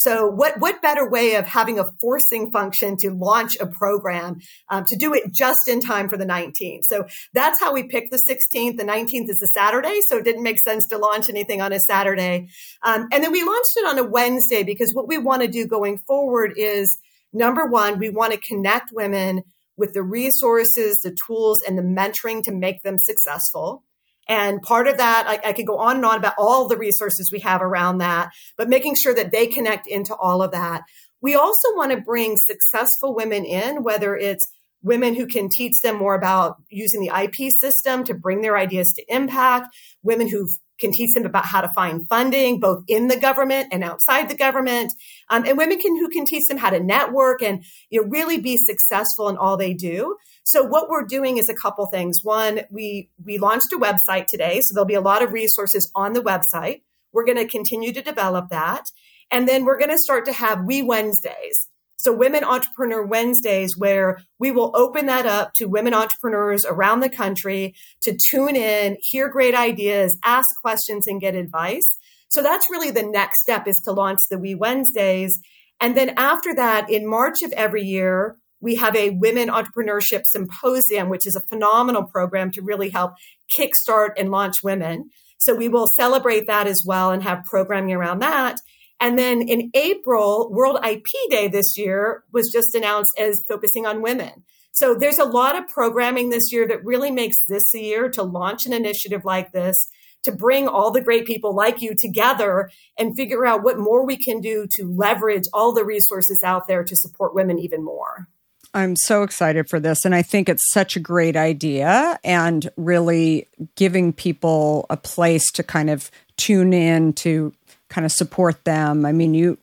So 0.00 0.26
what, 0.26 0.58
what 0.58 0.80
better 0.80 1.08
way 1.08 1.34
of 1.34 1.46
having 1.46 1.78
a 1.78 1.84
forcing 2.00 2.50
function 2.50 2.96
to 2.98 3.10
launch 3.10 3.52
a 3.60 3.66
program 3.66 4.40
um, 4.70 4.84
to 4.88 4.96
do 4.96 5.12
it 5.12 5.32
just 5.32 5.68
in 5.68 5.80
time 5.80 6.08
for 6.08 6.16
the 6.16 6.24
19th? 6.24 6.80
So 6.84 7.04
that's 7.34 7.60
how 7.60 7.74
we 7.74 7.82
picked 7.82 8.10
the 8.10 8.20
16th. 8.28 8.78
The 8.78 8.84
19th 8.84 9.28
is 9.28 9.42
a 9.42 9.48
Saturday, 9.48 10.00
so 10.08 10.16
it 10.16 10.24
didn't 10.24 10.42
make 10.42 10.58
sense 10.58 10.86
to 10.86 10.96
launch 10.96 11.28
anything 11.28 11.60
on 11.60 11.72
a 11.72 11.80
Saturday. 11.80 12.48
Um, 12.82 13.08
and 13.12 13.22
then 13.22 13.30
we 13.30 13.42
launched 13.42 13.76
it 13.76 13.86
on 13.86 13.98
a 13.98 14.04
Wednesday 14.04 14.62
because 14.62 14.94
what 14.94 15.06
we 15.06 15.18
want 15.18 15.42
to 15.42 15.48
do 15.48 15.66
going 15.66 15.98
forward 15.98 16.54
is 16.56 16.88
number 17.34 17.66
one, 17.66 17.98
we 17.98 18.08
want 18.08 18.32
to 18.32 18.40
connect 18.40 18.92
women 18.92 19.42
with 19.76 19.92
the 19.92 20.02
resources, 20.02 20.98
the 21.02 21.16
tools, 21.26 21.60
and 21.66 21.76
the 21.76 21.82
mentoring 21.82 22.42
to 22.44 22.52
make 22.52 22.82
them 22.82 22.96
successful. 22.98 23.82
And 24.30 24.62
part 24.62 24.86
of 24.86 24.98
that, 24.98 25.24
I, 25.26 25.48
I 25.48 25.52
could 25.52 25.66
go 25.66 25.78
on 25.78 25.96
and 25.96 26.04
on 26.04 26.16
about 26.16 26.34
all 26.38 26.68
the 26.68 26.76
resources 26.76 27.30
we 27.32 27.40
have 27.40 27.60
around 27.60 27.98
that, 27.98 28.30
but 28.56 28.68
making 28.68 28.94
sure 28.94 29.12
that 29.12 29.32
they 29.32 29.48
connect 29.48 29.88
into 29.88 30.14
all 30.14 30.40
of 30.40 30.52
that. 30.52 30.82
We 31.20 31.34
also 31.34 31.74
want 31.74 31.90
to 31.90 32.00
bring 32.00 32.36
successful 32.36 33.12
women 33.12 33.44
in, 33.44 33.82
whether 33.82 34.14
it's 34.16 34.48
women 34.82 35.16
who 35.16 35.26
can 35.26 35.48
teach 35.48 35.74
them 35.82 35.96
more 35.96 36.14
about 36.14 36.62
using 36.68 37.00
the 37.00 37.10
IP 37.12 37.50
system 37.60 38.04
to 38.04 38.14
bring 38.14 38.40
their 38.40 38.56
ideas 38.56 38.94
to 38.96 39.14
impact, 39.14 39.74
women 40.04 40.28
who 40.28 40.46
can 40.80 40.90
teach 40.90 41.10
them 41.14 41.26
about 41.26 41.46
how 41.46 41.60
to 41.60 41.68
find 41.74 42.08
funding, 42.08 42.58
both 42.58 42.82
in 42.88 43.08
the 43.08 43.18
government 43.18 43.68
and 43.70 43.84
outside 43.84 44.28
the 44.28 44.34
government, 44.34 44.92
um, 45.28 45.44
and 45.46 45.56
women 45.58 45.78
can, 45.78 45.96
who 45.96 46.08
can 46.08 46.24
teach 46.24 46.46
them 46.48 46.58
how 46.58 46.70
to 46.70 46.80
network 46.80 47.42
and 47.42 47.64
you 47.90 48.00
know, 48.00 48.08
really 48.08 48.40
be 48.40 48.56
successful 48.56 49.28
in 49.28 49.36
all 49.36 49.56
they 49.56 49.74
do. 49.74 50.16
So 50.44 50.64
what 50.64 50.88
we're 50.88 51.04
doing 51.04 51.38
is 51.38 51.48
a 51.48 51.54
couple 51.54 51.86
things. 51.86 52.20
One, 52.22 52.62
we 52.70 53.10
we 53.24 53.38
launched 53.38 53.72
a 53.72 53.78
website 53.78 54.26
today, 54.26 54.60
so 54.62 54.74
there'll 54.74 54.86
be 54.86 54.94
a 54.94 55.00
lot 55.00 55.22
of 55.22 55.32
resources 55.32 55.90
on 55.94 56.12
the 56.12 56.22
website. 56.22 56.82
We're 57.12 57.24
going 57.24 57.38
to 57.38 57.46
continue 57.46 57.92
to 57.92 58.02
develop 58.02 58.48
that. 58.50 58.86
And 59.30 59.46
then 59.46 59.64
we're 59.64 59.78
going 59.78 59.90
to 59.90 59.98
start 59.98 60.24
to 60.26 60.32
have 60.32 60.64
We 60.64 60.82
Wednesdays. 60.82 61.69
So 62.02 62.12
Women 62.12 62.44
Entrepreneur 62.44 63.04
Wednesdays, 63.04 63.76
where 63.76 64.22
we 64.38 64.50
will 64.50 64.72
open 64.74 65.06
that 65.06 65.26
up 65.26 65.52
to 65.56 65.66
women 65.66 65.92
entrepreneurs 65.92 66.64
around 66.64 67.00
the 67.00 67.10
country 67.10 67.74
to 68.02 68.16
tune 68.30 68.56
in, 68.56 68.96
hear 69.02 69.28
great 69.28 69.54
ideas, 69.54 70.16
ask 70.24 70.46
questions, 70.62 71.06
and 71.06 71.20
get 71.20 71.34
advice. 71.34 71.86
So 72.28 72.42
that's 72.42 72.70
really 72.70 72.90
the 72.90 73.02
next 73.02 73.42
step 73.42 73.66
is 73.66 73.82
to 73.84 73.92
launch 73.92 74.20
the 74.30 74.38
We 74.38 74.54
Wednesdays. 74.54 75.38
And 75.80 75.96
then 75.96 76.14
after 76.16 76.54
that, 76.54 76.88
in 76.90 77.08
March 77.08 77.42
of 77.42 77.52
every 77.52 77.82
year, 77.82 78.36
we 78.60 78.76
have 78.76 78.94
a 78.96 79.10
women 79.10 79.48
entrepreneurship 79.48 80.22
symposium, 80.24 81.08
which 81.08 81.26
is 81.26 81.36
a 81.36 81.48
phenomenal 81.48 82.04
program 82.04 82.50
to 82.52 82.62
really 82.62 82.90
help 82.90 83.12
kickstart 83.58 84.10
and 84.16 84.30
launch 84.30 84.62
women. 84.62 85.10
So 85.38 85.54
we 85.54 85.68
will 85.68 85.86
celebrate 85.98 86.46
that 86.46 86.66
as 86.66 86.82
well 86.86 87.10
and 87.10 87.22
have 87.22 87.44
programming 87.44 87.94
around 87.94 88.20
that. 88.20 88.60
And 89.00 89.18
then 89.18 89.42
in 89.42 89.70
April, 89.74 90.50
World 90.52 90.78
IP 90.84 91.06
Day 91.30 91.48
this 91.48 91.78
year 91.78 92.22
was 92.32 92.50
just 92.52 92.74
announced 92.74 93.10
as 93.18 93.42
focusing 93.48 93.86
on 93.86 94.02
women. 94.02 94.44
So 94.72 94.94
there's 94.94 95.18
a 95.18 95.24
lot 95.24 95.56
of 95.58 95.66
programming 95.68 96.30
this 96.30 96.52
year 96.52 96.66
that 96.68 96.84
really 96.84 97.10
makes 97.10 97.36
this 97.48 97.74
a 97.74 97.80
year 97.80 98.08
to 98.10 98.22
launch 98.22 98.66
an 98.66 98.72
initiative 98.72 99.24
like 99.24 99.52
this, 99.52 99.74
to 100.22 100.32
bring 100.32 100.68
all 100.68 100.90
the 100.90 101.00
great 101.00 101.26
people 101.26 101.54
like 101.54 101.80
you 101.80 101.94
together 101.98 102.70
and 102.98 103.16
figure 103.16 103.46
out 103.46 103.62
what 103.62 103.78
more 103.78 104.06
we 104.06 104.16
can 104.16 104.40
do 104.40 104.66
to 104.76 104.94
leverage 104.94 105.44
all 105.52 105.72
the 105.72 105.84
resources 105.84 106.40
out 106.44 106.68
there 106.68 106.84
to 106.84 106.94
support 106.96 107.34
women 107.34 107.58
even 107.58 107.82
more. 107.82 108.28
I'm 108.72 108.94
so 108.94 109.22
excited 109.24 109.68
for 109.68 109.80
this. 109.80 110.04
And 110.04 110.14
I 110.14 110.22
think 110.22 110.48
it's 110.48 110.70
such 110.70 110.94
a 110.94 111.00
great 111.00 111.36
idea 111.36 112.20
and 112.22 112.70
really 112.76 113.48
giving 113.74 114.12
people 114.12 114.86
a 114.88 114.96
place 114.96 115.50
to 115.52 115.64
kind 115.64 115.90
of 115.90 116.10
tune 116.36 116.72
in 116.72 117.12
to 117.14 117.52
kind 117.90 118.04
of 118.04 118.12
support 118.12 118.64
them. 118.64 119.04
I 119.04 119.12
mean, 119.12 119.34
you 119.34 119.58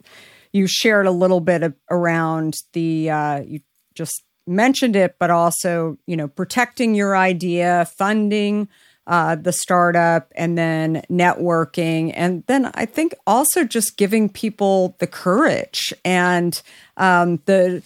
you 0.51 0.67
shared 0.67 1.05
a 1.05 1.11
little 1.11 1.39
bit 1.39 1.63
of, 1.63 1.73
around 1.89 2.55
the 2.73 3.09
uh, 3.09 3.41
you 3.41 3.61
just 3.95 4.23
mentioned 4.45 4.95
it, 4.95 5.15
but 5.19 5.31
also 5.31 5.97
you 6.05 6.15
know 6.15 6.27
protecting 6.27 6.93
your 6.93 7.17
idea, 7.17 7.89
funding 7.97 8.67
uh, 9.07 9.35
the 9.35 9.53
startup, 9.53 10.31
and 10.35 10.57
then 10.57 11.03
networking, 11.09 12.11
and 12.15 12.43
then 12.47 12.71
I 12.75 12.85
think 12.85 13.15
also 13.25 13.63
just 13.63 13.97
giving 13.97 14.29
people 14.29 14.95
the 14.99 15.07
courage 15.07 15.93
and 16.05 16.61
um, 16.97 17.41
the 17.45 17.81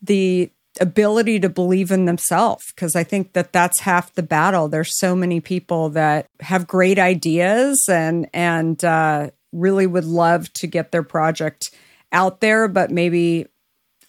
the 0.00 0.50
ability 0.80 1.40
to 1.40 1.48
believe 1.48 1.90
in 1.90 2.04
themselves 2.04 2.64
because 2.74 2.94
I 2.94 3.02
think 3.02 3.32
that 3.32 3.52
that's 3.52 3.80
half 3.80 4.14
the 4.14 4.22
battle. 4.22 4.68
There's 4.68 4.98
so 4.98 5.16
many 5.16 5.40
people 5.40 5.90
that 5.90 6.26
have 6.40 6.66
great 6.66 6.98
ideas 6.98 7.84
and 7.88 8.28
and 8.32 8.82
uh, 8.84 9.30
really 9.52 9.86
would 9.86 10.04
love 10.04 10.52
to 10.54 10.66
get 10.66 10.92
their 10.92 11.02
project 11.02 11.70
out 12.12 12.40
there, 12.40 12.68
but 12.68 12.90
maybe 12.90 13.46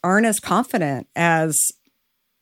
aren't 0.03 0.25
as 0.25 0.39
confident 0.39 1.07
as 1.15 1.57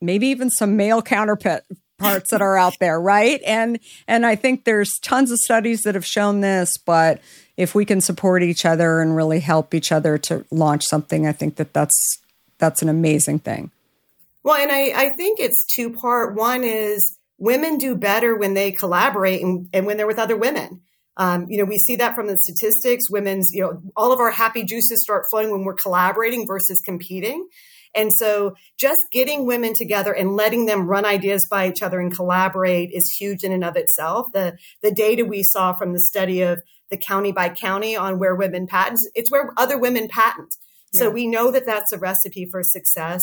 maybe 0.01 0.27
even 0.27 0.49
some 0.49 0.77
male 0.77 1.01
counterparts 1.01 1.65
that 1.99 2.41
are 2.41 2.57
out 2.57 2.77
there, 2.79 2.99
right? 2.99 3.41
And 3.45 3.79
and 4.07 4.25
I 4.25 4.35
think 4.35 4.63
there's 4.63 4.97
tons 5.01 5.31
of 5.31 5.39
studies 5.39 5.81
that 5.81 5.95
have 5.95 6.05
shown 6.05 6.41
this, 6.41 6.77
but 6.77 7.21
if 7.57 7.75
we 7.75 7.83
can 7.85 7.99
support 7.99 8.41
each 8.41 8.65
other 8.65 9.01
and 9.01 9.15
really 9.15 9.41
help 9.41 9.73
each 9.73 9.91
other 9.91 10.17
to 10.19 10.45
launch 10.51 10.85
something, 10.85 11.27
I 11.27 11.33
think 11.33 11.57
that 11.57 11.73
that's 11.73 12.19
that's 12.57 12.81
an 12.81 12.89
amazing 12.89 13.39
thing. 13.39 13.71
Well, 14.43 14.55
and 14.55 14.71
I, 14.71 14.91
I 14.95 15.09
think 15.17 15.39
it's 15.39 15.65
two 15.75 15.91
part. 15.91 16.35
One 16.35 16.63
is 16.63 17.17
women 17.37 17.77
do 17.77 17.95
better 17.95 18.35
when 18.37 18.53
they 18.53 18.71
collaborate 18.71 19.41
and, 19.41 19.67
and 19.73 19.85
when 19.85 19.97
they're 19.97 20.07
with 20.07 20.19
other 20.19 20.37
women. 20.37 20.81
Um, 21.19 21.45
you 21.49 21.57
know, 21.57 21.65
we 21.65 21.77
see 21.77 21.97
that 21.97 22.15
from 22.15 22.27
the 22.27 22.37
statistics. 22.37 23.11
Women's, 23.11 23.51
you 23.53 23.61
know, 23.61 23.81
all 23.95 24.11
of 24.11 24.19
our 24.19 24.31
happy 24.31 24.63
juices 24.63 25.03
start 25.03 25.25
flowing 25.29 25.51
when 25.51 25.63
we're 25.63 25.75
collaborating 25.75 26.47
versus 26.47 26.81
competing. 26.83 27.47
And 27.95 28.11
so 28.13 28.55
just 28.77 28.99
getting 29.11 29.45
women 29.45 29.73
together 29.75 30.13
and 30.13 30.35
letting 30.35 30.65
them 30.65 30.87
run 30.87 31.05
ideas 31.05 31.45
by 31.49 31.67
each 31.67 31.81
other 31.81 31.99
and 31.99 32.15
collaborate 32.15 32.91
is 32.93 33.15
huge 33.19 33.43
in 33.43 33.51
and 33.51 33.63
of 33.63 33.75
itself. 33.75 34.27
The 34.33 34.57
the 34.81 34.91
data 34.91 35.25
we 35.25 35.43
saw 35.43 35.73
from 35.73 35.93
the 35.93 35.99
study 35.99 36.41
of 36.41 36.61
the 36.89 36.97
county 36.97 37.31
by 37.31 37.49
county 37.49 37.95
on 37.95 38.17
where 38.17 38.35
women 38.35 38.67
patent, 38.67 38.99
it's 39.13 39.31
where 39.31 39.51
other 39.57 39.77
women 39.77 40.07
patent. 40.07 40.55
Yeah. 40.93 40.99
So 40.99 41.09
we 41.11 41.27
know 41.27 41.51
that 41.51 41.65
that's 41.65 41.91
a 41.91 41.99
recipe 41.99 42.47
for 42.49 42.61
success. 42.63 43.21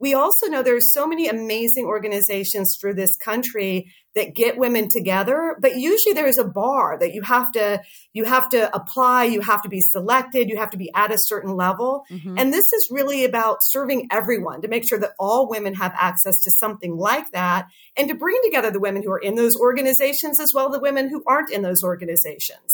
We 0.00 0.14
also 0.14 0.46
know 0.46 0.62
there's 0.62 0.92
so 0.92 1.06
many 1.06 1.28
amazing 1.28 1.86
organizations 1.86 2.76
through 2.80 2.94
this 2.94 3.16
country 3.16 3.92
that 4.14 4.34
get 4.34 4.58
women 4.58 4.88
together, 4.90 5.56
but 5.60 5.76
usually 5.76 6.12
there's 6.12 6.38
a 6.38 6.44
bar 6.44 6.98
that 6.98 7.14
you 7.14 7.22
have 7.22 7.50
to 7.52 7.80
you 8.12 8.24
have 8.24 8.48
to 8.50 8.74
apply, 8.74 9.24
you 9.24 9.40
have 9.40 9.62
to 9.62 9.68
be 9.68 9.80
selected, 9.80 10.48
you 10.48 10.56
have 10.56 10.70
to 10.70 10.76
be 10.76 10.90
at 10.94 11.12
a 11.12 11.18
certain 11.26 11.54
level. 11.54 12.04
Mm-hmm. 12.10 12.38
And 12.38 12.52
this 12.52 12.64
is 12.72 12.88
really 12.90 13.24
about 13.24 13.58
serving 13.62 14.08
everyone 14.10 14.62
to 14.62 14.68
make 14.68 14.88
sure 14.88 14.98
that 14.98 15.12
all 15.18 15.48
women 15.48 15.74
have 15.74 15.92
access 15.96 16.34
to 16.42 16.50
something 16.58 16.96
like 16.96 17.30
that 17.32 17.66
and 17.96 18.08
to 18.08 18.14
bring 18.14 18.38
together 18.44 18.70
the 18.70 18.80
women 18.80 19.02
who 19.02 19.12
are 19.12 19.18
in 19.18 19.34
those 19.36 19.54
organizations 19.60 20.40
as 20.40 20.48
well 20.54 20.68
the 20.68 20.80
women 20.80 21.08
who 21.08 21.22
aren't 21.26 21.50
in 21.50 21.62
those 21.62 21.82
organizations. 21.82 22.68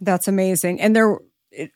That's 0.00 0.28
amazing. 0.28 0.80
And 0.80 0.94
there 0.94 1.18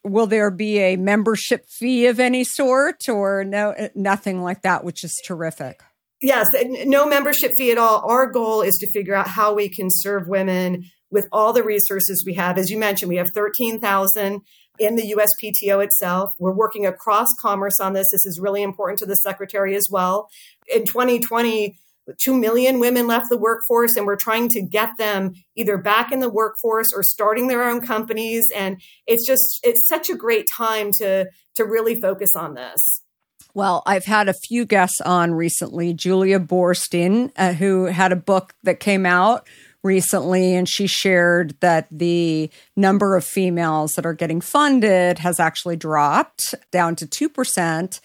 will 0.04 0.26
there 0.26 0.50
be 0.50 0.78
a 0.78 0.96
membership 0.96 1.66
fee 1.68 2.06
of 2.06 2.20
any 2.20 2.44
sort 2.44 3.08
or 3.08 3.44
no 3.44 3.72
eh, 3.72 3.88
nothing 3.94 4.42
like 4.42 4.62
that 4.62 4.85
which 4.85 5.04
is 5.04 5.20
terrific? 5.24 5.80
Yes 6.20 6.46
no 6.85 7.06
membership 7.06 7.52
fee 7.58 7.72
at 7.72 7.78
all. 7.78 8.04
Our 8.08 8.30
goal 8.30 8.62
is 8.62 8.74
to 8.80 8.90
figure 8.92 9.14
out 9.14 9.28
how 9.28 9.54
we 9.54 9.68
can 9.68 9.88
serve 9.90 10.28
women 10.28 10.85
with 11.11 11.26
all 11.32 11.52
the 11.52 11.62
resources 11.62 12.24
we 12.26 12.35
have. 12.35 12.58
As 12.58 12.70
you 12.70 12.78
mentioned 12.78 13.08
we 13.08 13.16
have 13.16 13.28
13000 13.35 14.40
in 14.78 14.96
the 14.96 15.14
uspto 15.14 15.85
itself. 15.85 16.30
We're 16.38 16.54
working 16.54 16.87
across 16.87 17.28
commerce 17.40 17.78
on 17.80 17.92
this. 17.92 18.06
This 18.12 18.26
is 18.26 18.40
really 18.40 18.62
important 18.62 18.98
to 19.00 19.06
the 19.06 19.14
secretary 19.16 19.74
as 19.74 19.87
well. 19.90 20.28
In 20.72 20.85
2020 20.85 21.78
2 22.25 22.35
million 22.35 22.81
women 22.81 23.07
left 23.07 23.27
the 23.31 23.38
workforce 23.38 23.93
and 23.97 24.07
we're 24.07 24.17
trying 24.17 24.49
to 24.49 24.62
get 24.62 24.91
them 24.99 25.33
either 25.57 25.79
back 25.79 26.12
in 26.12 26.21
the 26.21 26.31
workforce 26.31 26.88
or 26.95 27.03
starting 27.03 27.49
their 27.49 27.69
own 27.69 27.81
companies. 27.81 28.45
And 28.55 28.81
it's 29.07 29.27
just 29.27 29.61
it's 29.62 29.87
such 29.88 30.11
a 30.11 30.17
great 30.17 30.47
time 30.57 30.91
to 30.99 31.27
to 31.57 31.65
really 31.65 32.01
focus 32.01 32.31
on 32.37 32.55
this. 32.55 33.03
Well, 33.55 33.83
I've 33.85 34.07
had 34.07 34.29
a 34.29 34.35
few 34.35 34.65
guests 34.65 35.01
on 35.03 35.35
recently. 35.35 35.93
Julia 35.93 36.41
Boorstin, 36.41 37.31
uh, 37.37 37.53
who 37.53 37.85
had 37.87 38.11
a 38.11 38.17
book 38.17 38.55
that 38.62 38.81
came 38.81 39.05
out 39.05 39.47
recently, 39.83 40.55
and 40.55 40.67
she 40.67 40.87
shared 40.87 41.55
that 41.61 41.87
the 41.91 42.51
number 42.77 43.15
of 43.15 43.25
females 43.25 43.93
that 43.93 44.07
are 44.07 44.15
getting 44.15 44.41
funded 44.41 45.19
has 45.19 45.38
actually 45.38 45.77
dropped 45.77 46.55
down 46.71 46.97
to 46.97 47.07
2% 47.07 48.01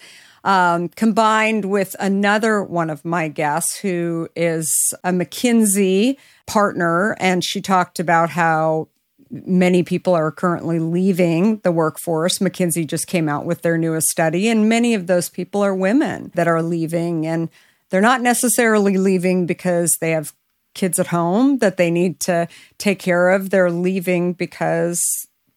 um, 0.47 0.87
combined 0.87 1.65
with 1.65 1.93
another 1.99 2.63
one 2.63 2.89
of 2.89 3.03
my 3.03 3.27
guests 3.27 3.75
who 3.75 4.29
is 4.33 4.73
a 5.03 5.11
McKinsey 5.11 6.15
partner. 6.47 7.17
And 7.19 7.43
she 7.43 7.59
talked 7.59 7.99
about 7.99 8.29
how 8.29 8.87
many 9.29 9.83
people 9.83 10.13
are 10.13 10.31
currently 10.31 10.79
leaving 10.79 11.57
the 11.59 11.71
workforce. 11.73 12.39
McKinsey 12.39 12.87
just 12.87 13.07
came 13.07 13.27
out 13.27 13.45
with 13.45 13.61
their 13.61 13.77
newest 13.77 14.07
study, 14.07 14.47
and 14.47 14.69
many 14.69 14.93
of 14.93 15.07
those 15.07 15.27
people 15.27 15.61
are 15.61 15.75
women 15.75 16.31
that 16.35 16.47
are 16.47 16.63
leaving. 16.63 17.27
And 17.27 17.49
they're 17.89 17.99
not 17.99 18.21
necessarily 18.21 18.97
leaving 18.97 19.47
because 19.47 19.97
they 19.99 20.11
have 20.11 20.33
kids 20.73 20.97
at 20.97 21.07
home 21.07 21.57
that 21.57 21.75
they 21.75 21.91
need 21.91 22.21
to 22.21 22.47
take 22.77 22.99
care 22.99 23.31
of. 23.31 23.49
They're 23.49 23.69
leaving 23.69 24.31
because 24.31 25.01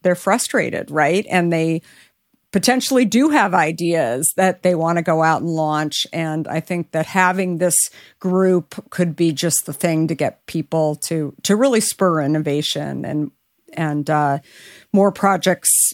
they're 0.03 0.17
frustrated, 0.17 0.91
right? 0.91 1.27
And 1.31 1.53
they 1.53 1.83
potentially 2.53 3.05
do 3.05 3.31
have 3.31 3.55
ideas 3.55 4.33
that 4.37 4.63
they 4.63 4.75
want 4.75 4.97
to 4.97 5.03
go 5.03 5.23
out 5.23 5.43
and 5.43 5.51
launch. 5.51 6.07
And 6.13 6.49
I 6.49 6.61
think 6.61 6.93
that 6.93 7.07
having 7.07 7.59
this 7.59 7.77
group 8.19 8.91
could 8.91 9.15
be 9.15 9.33
just 9.33 9.67
the 9.67 9.73
thing 9.73 10.09
to 10.09 10.15
get 10.15 10.47
people 10.47 10.97
to 11.07 11.35
to 11.45 11.57
really 11.57 11.81
spur 11.81 12.23
innovation 12.23 13.05
and 13.05 13.31
and 13.73 14.11
uh, 14.11 14.39
more 14.93 15.13
projects 15.13 15.93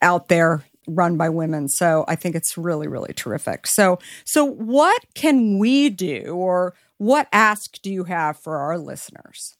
out 0.00 0.28
there 0.28 0.64
run 0.88 1.16
by 1.16 1.28
women. 1.28 1.68
So 1.68 2.04
I 2.08 2.16
think 2.16 2.34
it's 2.34 2.56
really 2.56 2.88
really 2.88 3.12
terrific. 3.12 3.66
So 3.66 3.98
so 4.24 4.44
what 4.44 5.04
can 5.14 5.58
we 5.58 5.90
do 5.90 6.34
or 6.36 6.74
what 6.98 7.28
ask 7.32 7.80
do 7.82 7.92
you 7.92 8.04
have 8.04 8.38
for 8.38 8.58
our 8.58 8.78
listeners? 8.78 9.56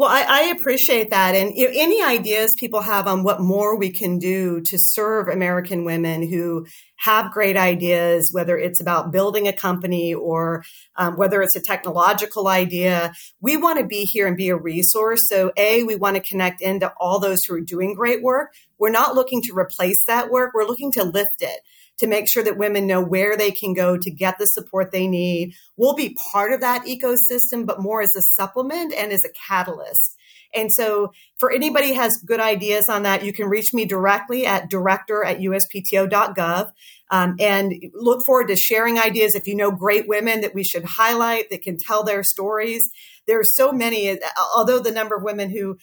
Well, 0.00 0.08
I, 0.08 0.24
I, 0.26 0.40
appreciate 0.58 1.10
that. 1.10 1.34
And 1.34 1.52
you 1.54 1.66
know, 1.66 1.74
any 1.76 2.02
ideas 2.02 2.48
people 2.58 2.80
have 2.80 3.06
on 3.06 3.22
what 3.22 3.42
more 3.42 3.76
we 3.76 3.90
can 3.90 4.18
do 4.18 4.62
to 4.62 4.78
serve 4.78 5.28
American 5.28 5.84
women 5.84 6.26
who 6.26 6.64
have 7.00 7.30
great 7.30 7.58
ideas, 7.58 8.30
whether 8.32 8.56
it's 8.56 8.80
about 8.80 9.12
building 9.12 9.46
a 9.46 9.52
company 9.52 10.14
or 10.14 10.64
um, 10.96 11.18
whether 11.18 11.42
it's 11.42 11.54
a 11.54 11.60
technological 11.60 12.48
idea, 12.48 13.12
we 13.42 13.58
want 13.58 13.78
to 13.78 13.84
be 13.84 14.04
here 14.04 14.26
and 14.26 14.38
be 14.38 14.48
a 14.48 14.56
resource. 14.56 15.20
So, 15.24 15.52
A, 15.58 15.82
we 15.82 15.96
want 15.96 16.16
to 16.16 16.22
connect 16.22 16.62
into 16.62 16.90
all 16.98 17.20
those 17.20 17.40
who 17.46 17.56
are 17.56 17.60
doing 17.60 17.92
great 17.92 18.22
work. 18.22 18.54
We're 18.78 18.88
not 18.88 19.14
looking 19.14 19.42
to 19.42 19.52
replace 19.54 20.02
that 20.06 20.30
work, 20.30 20.52
we're 20.54 20.64
looking 20.64 20.92
to 20.92 21.04
lift 21.04 21.42
it 21.42 21.60
to 22.00 22.06
make 22.06 22.26
sure 22.28 22.42
that 22.42 22.58
women 22.58 22.86
know 22.86 23.02
where 23.02 23.36
they 23.36 23.50
can 23.50 23.72
go 23.72 23.96
to 23.96 24.10
get 24.10 24.38
the 24.38 24.46
support 24.46 24.90
they 24.90 25.06
need. 25.06 25.54
We'll 25.76 25.94
be 25.94 26.16
part 26.32 26.52
of 26.52 26.60
that 26.60 26.86
ecosystem, 26.86 27.64
but 27.64 27.80
more 27.80 28.02
as 28.02 28.08
a 28.16 28.22
supplement 28.36 28.92
and 28.92 29.12
as 29.12 29.20
a 29.24 29.32
catalyst. 29.48 30.16
And 30.54 30.70
so 30.72 31.12
for 31.38 31.52
anybody 31.52 31.92
has 31.94 32.12
good 32.26 32.40
ideas 32.40 32.84
on 32.90 33.04
that, 33.04 33.24
you 33.24 33.32
can 33.32 33.48
reach 33.48 33.72
me 33.72 33.84
directly 33.84 34.46
at 34.46 34.68
director 34.68 35.24
at 35.24 35.38
uspto.gov. 35.38 36.72
Um, 37.12 37.36
and 37.40 37.74
look 37.92 38.24
forward 38.24 38.48
to 38.48 38.56
sharing 38.56 38.98
ideas. 38.98 39.34
If 39.34 39.48
you 39.48 39.56
know 39.56 39.72
great 39.72 40.08
women 40.08 40.42
that 40.42 40.54
we 40.54 40.62
should 40.62 40.84
highlight 40.84 41.50
that 41.50 41.62
can 41.62 41.76
tell 41.76 42.04
their 42.04 42.22
stories, 42.22 42.82
there 43.26 43.40
are 43.40 43.44
so 43.54 43.72
many, 43.72 44.16
although 44.54 44.78
the 44.78 44.92
number 44.92 45.16
of 45.16 45.24
women 45.24 45.50
who 45.50 45.76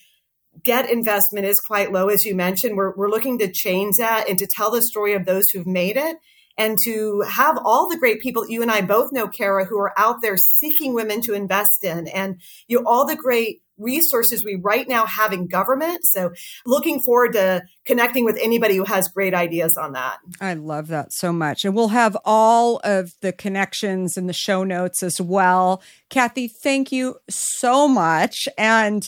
get 0.67 0.91
investment 0.91 1.45
is 1.45 1.55
quite 1.65 1.93
low, 1.93 2.09
as 2.09 2.25
you 2.25 2.35
mentioned. 2.35 2.75
We're, 2.75 2.93
we're 2.93 3.09
looking 3.09 3.39
to 3.39 3.49
change 3.49 3.93
that 3.99 4.27
and 4.27 4.37
to 4.37 4.47
tell 4.57 4.69
the 4.69 4.81
story 4.81 5.13
of 5.13 5.25
those 5.25 5.45
who've 5.53 5.65
made 5.65 5.95
it 5.95 6.17
and 6.57 6.75
to 6.83 7.21
have 7.21 7.57
all 7.63 7.87
the 7.87 7.97
great 7.97 8.19
people 8.19 8.49
you 8.49 8.61
and 8.61 8.69
I 8.69 8.81
both 8.81 9.11
know, 9.13 9.27
Kara, 9.27 9.63
who 9.65 9.79
are 9.79 9.97
out 9.97 10.21
there 10.21 10.35
seeking 10.59 10.93
women 10.93 11.21
to 11.21 11.33
invest 11.33 11.83
in 11.83 12.07
and 12.07 12.41
you 12.67 12.79
know, 12.79 12.83
all 12.85 13.07
the 13.07 13.15
great 13.15 13.61
resources 13.77 14.43
we 14.43 14.55
right 14.55 14.89
now 14.89 15.05
have 15.05 15.31
in 15.31 15.47
government. 15.47 15.99
So 16.03 16.33
looking 16.65 16.99
forward 16.99 17.33
to 17.33 17.61
connecting 17.85 18.25
with 18.25 18.37
anybody 18.41 18.75
who 18.75 18.83
has 18.85 19.07
great 19.07 19.35
ideas 19.35 19.77
on 19.79 19.93
that. 19.93 20.17
I 20.41 20.55
love 20.55 20.87
that 20.87 21.13
so 21.13 21.31
much. 21.31 21.63
And 21.63 21.75
we'll 21.75 21.89
have 21.89 22.17
all 22.25 22.81
of 22.83 23.13
the 23.21 23.31
connections 23.31 24.17
in 24.17 24.25
the 24.25 24.33
show 24.33 24.63
notes 24.63 25.03
as 25.03 25.21
well. 25.21 25.81
Kathi, 26.09 26.51
thank 26.51 26.91
you 26.91 27.17
so 27.29 27.87
much. 27.87 28.47
And 28.57 29.07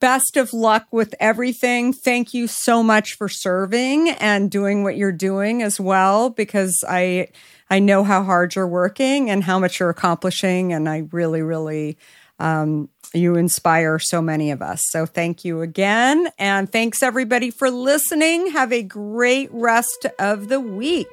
best 0.00 0.36
of 0.36 0.52
luck 0.52 0.86
with 0.90 1.14
everything. 1.20 1.92
Thank 1.92 2.34
you 2.34 2.46
so 2.46 2.82
much 2.82 3.16
for 3.16 3.28
serving 3.28 4.10
and 4.10 4.50
doing 4.50 4.82
what 4.82 4.96
you're 4.96 5.12
doing 5.12 5.62
as 5.62 5.80
well 5.80 6.30
because 6.30 6.82
I 6.88 7.28
I 7.70 7.78
know 7.78 8.04
how 8.04 8.22
hard 8.22 8.54
you're 8.54 8.68
working 8.68 9.30
and 9.30 9.42
how 9.42 9.58
much 9.58 9.80
you're 9.80 9.90
accomplishing 9.90 10.72
and 10.72 10.88
I 10.88 11.04
really 11.12 11.42
really 11.42 11.96
um, 12.38 12.88
you 13.12 13.36
inspire 13.36 13.98
so 13.98 14.20
many 14.20 14.50
of 14.50 14.60
us. 14.60 14.82
So 14.90 15.06
thank 15.06 15.44
you 15.44 15.62
again 15.62 16.28
and 16.38 16.70
thanks 16.70 17.02
everybody 17.02 17.50
for 17.50 17.70
listening. 17.70 18.48
Have 18.48 18.72
a 18.72 18.82
great 18.82 19.48
rest 19.52 20.06
of 20.18 20.48
the 20.48 20.60
week. 20.60 21.08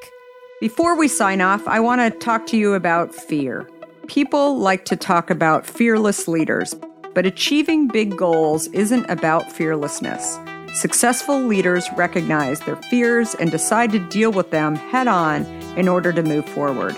Before 0.59 0.95
we 0.95 1.07
sign 1.07 1.41
off, 1.41 1.67
I 1.67 1.79
want 1.79 2.01
to 2.01 2.19
talk 2.19 2.45
to 2.47 2.57
you 2.57 2.73
about 2.73 3.15
fear. 3.15 3.69
People 4.07 4.57
like 4.57 4.85
to 4.85 4.95
talk 4.95 5.29
about 5.29 5.65
fearless 5.65 6.27
leaders, 6.27 6.75
but 7.13 7.25
achieving 7.25 7.87
big 7.87 8.17
goals 8.17 8.67
isn't 8.67 9.09
about 9.09 9.51
fearlessness. 9.51 10.39
Successful 10.73 11.39
leaders 11.39 11.87
recognize 11.97 12.61
their 12.61 12.77
fears 12.77 13.35
and 13.35 13.51
decide 13.51 13.91
to 13.91 13.99
deal 14.09 14.31
with 14.31 14.51
them 14.51 14.75
head 14.75 15.07
on 15.07 15.45
in 15.77 15.87
order 15.87 16.13
to 16.13 16.23
move 16.23 16.45
forward. 16.45 16.95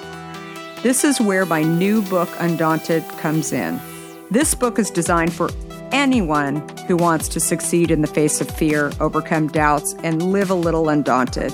This 0.83 1.03
is 1.03 1.19
where 1.19 1.45
my 1.45 1.63
new 1.63 2.01
book, 2.03 2.29
Undaunted, 2.39 3.03
comes 3.19 3.51
in. 3.51 3.79
This 4.29 4.53
book 4.53 4.77
is 4.77 4.89
designed 4.89 5.33
for 5.33 5.49
anyone 5.91 6.67
who 6.87 6.97
wants 6.97 7.27
to 7.29 7.39
succeed 7.39 7.89
in 7.89 8.01
the 8.01 8.07
face 8.07 8.41
of 8.41 8.49
fear, 8.49 8.91
overcome 8.99 9.47
doubts, 9.47 9.95
and 10.03 10.31
live 10.31 10.49
a 10.49 10.55
little 10.55 10.89
undaunted. 10.89 11.53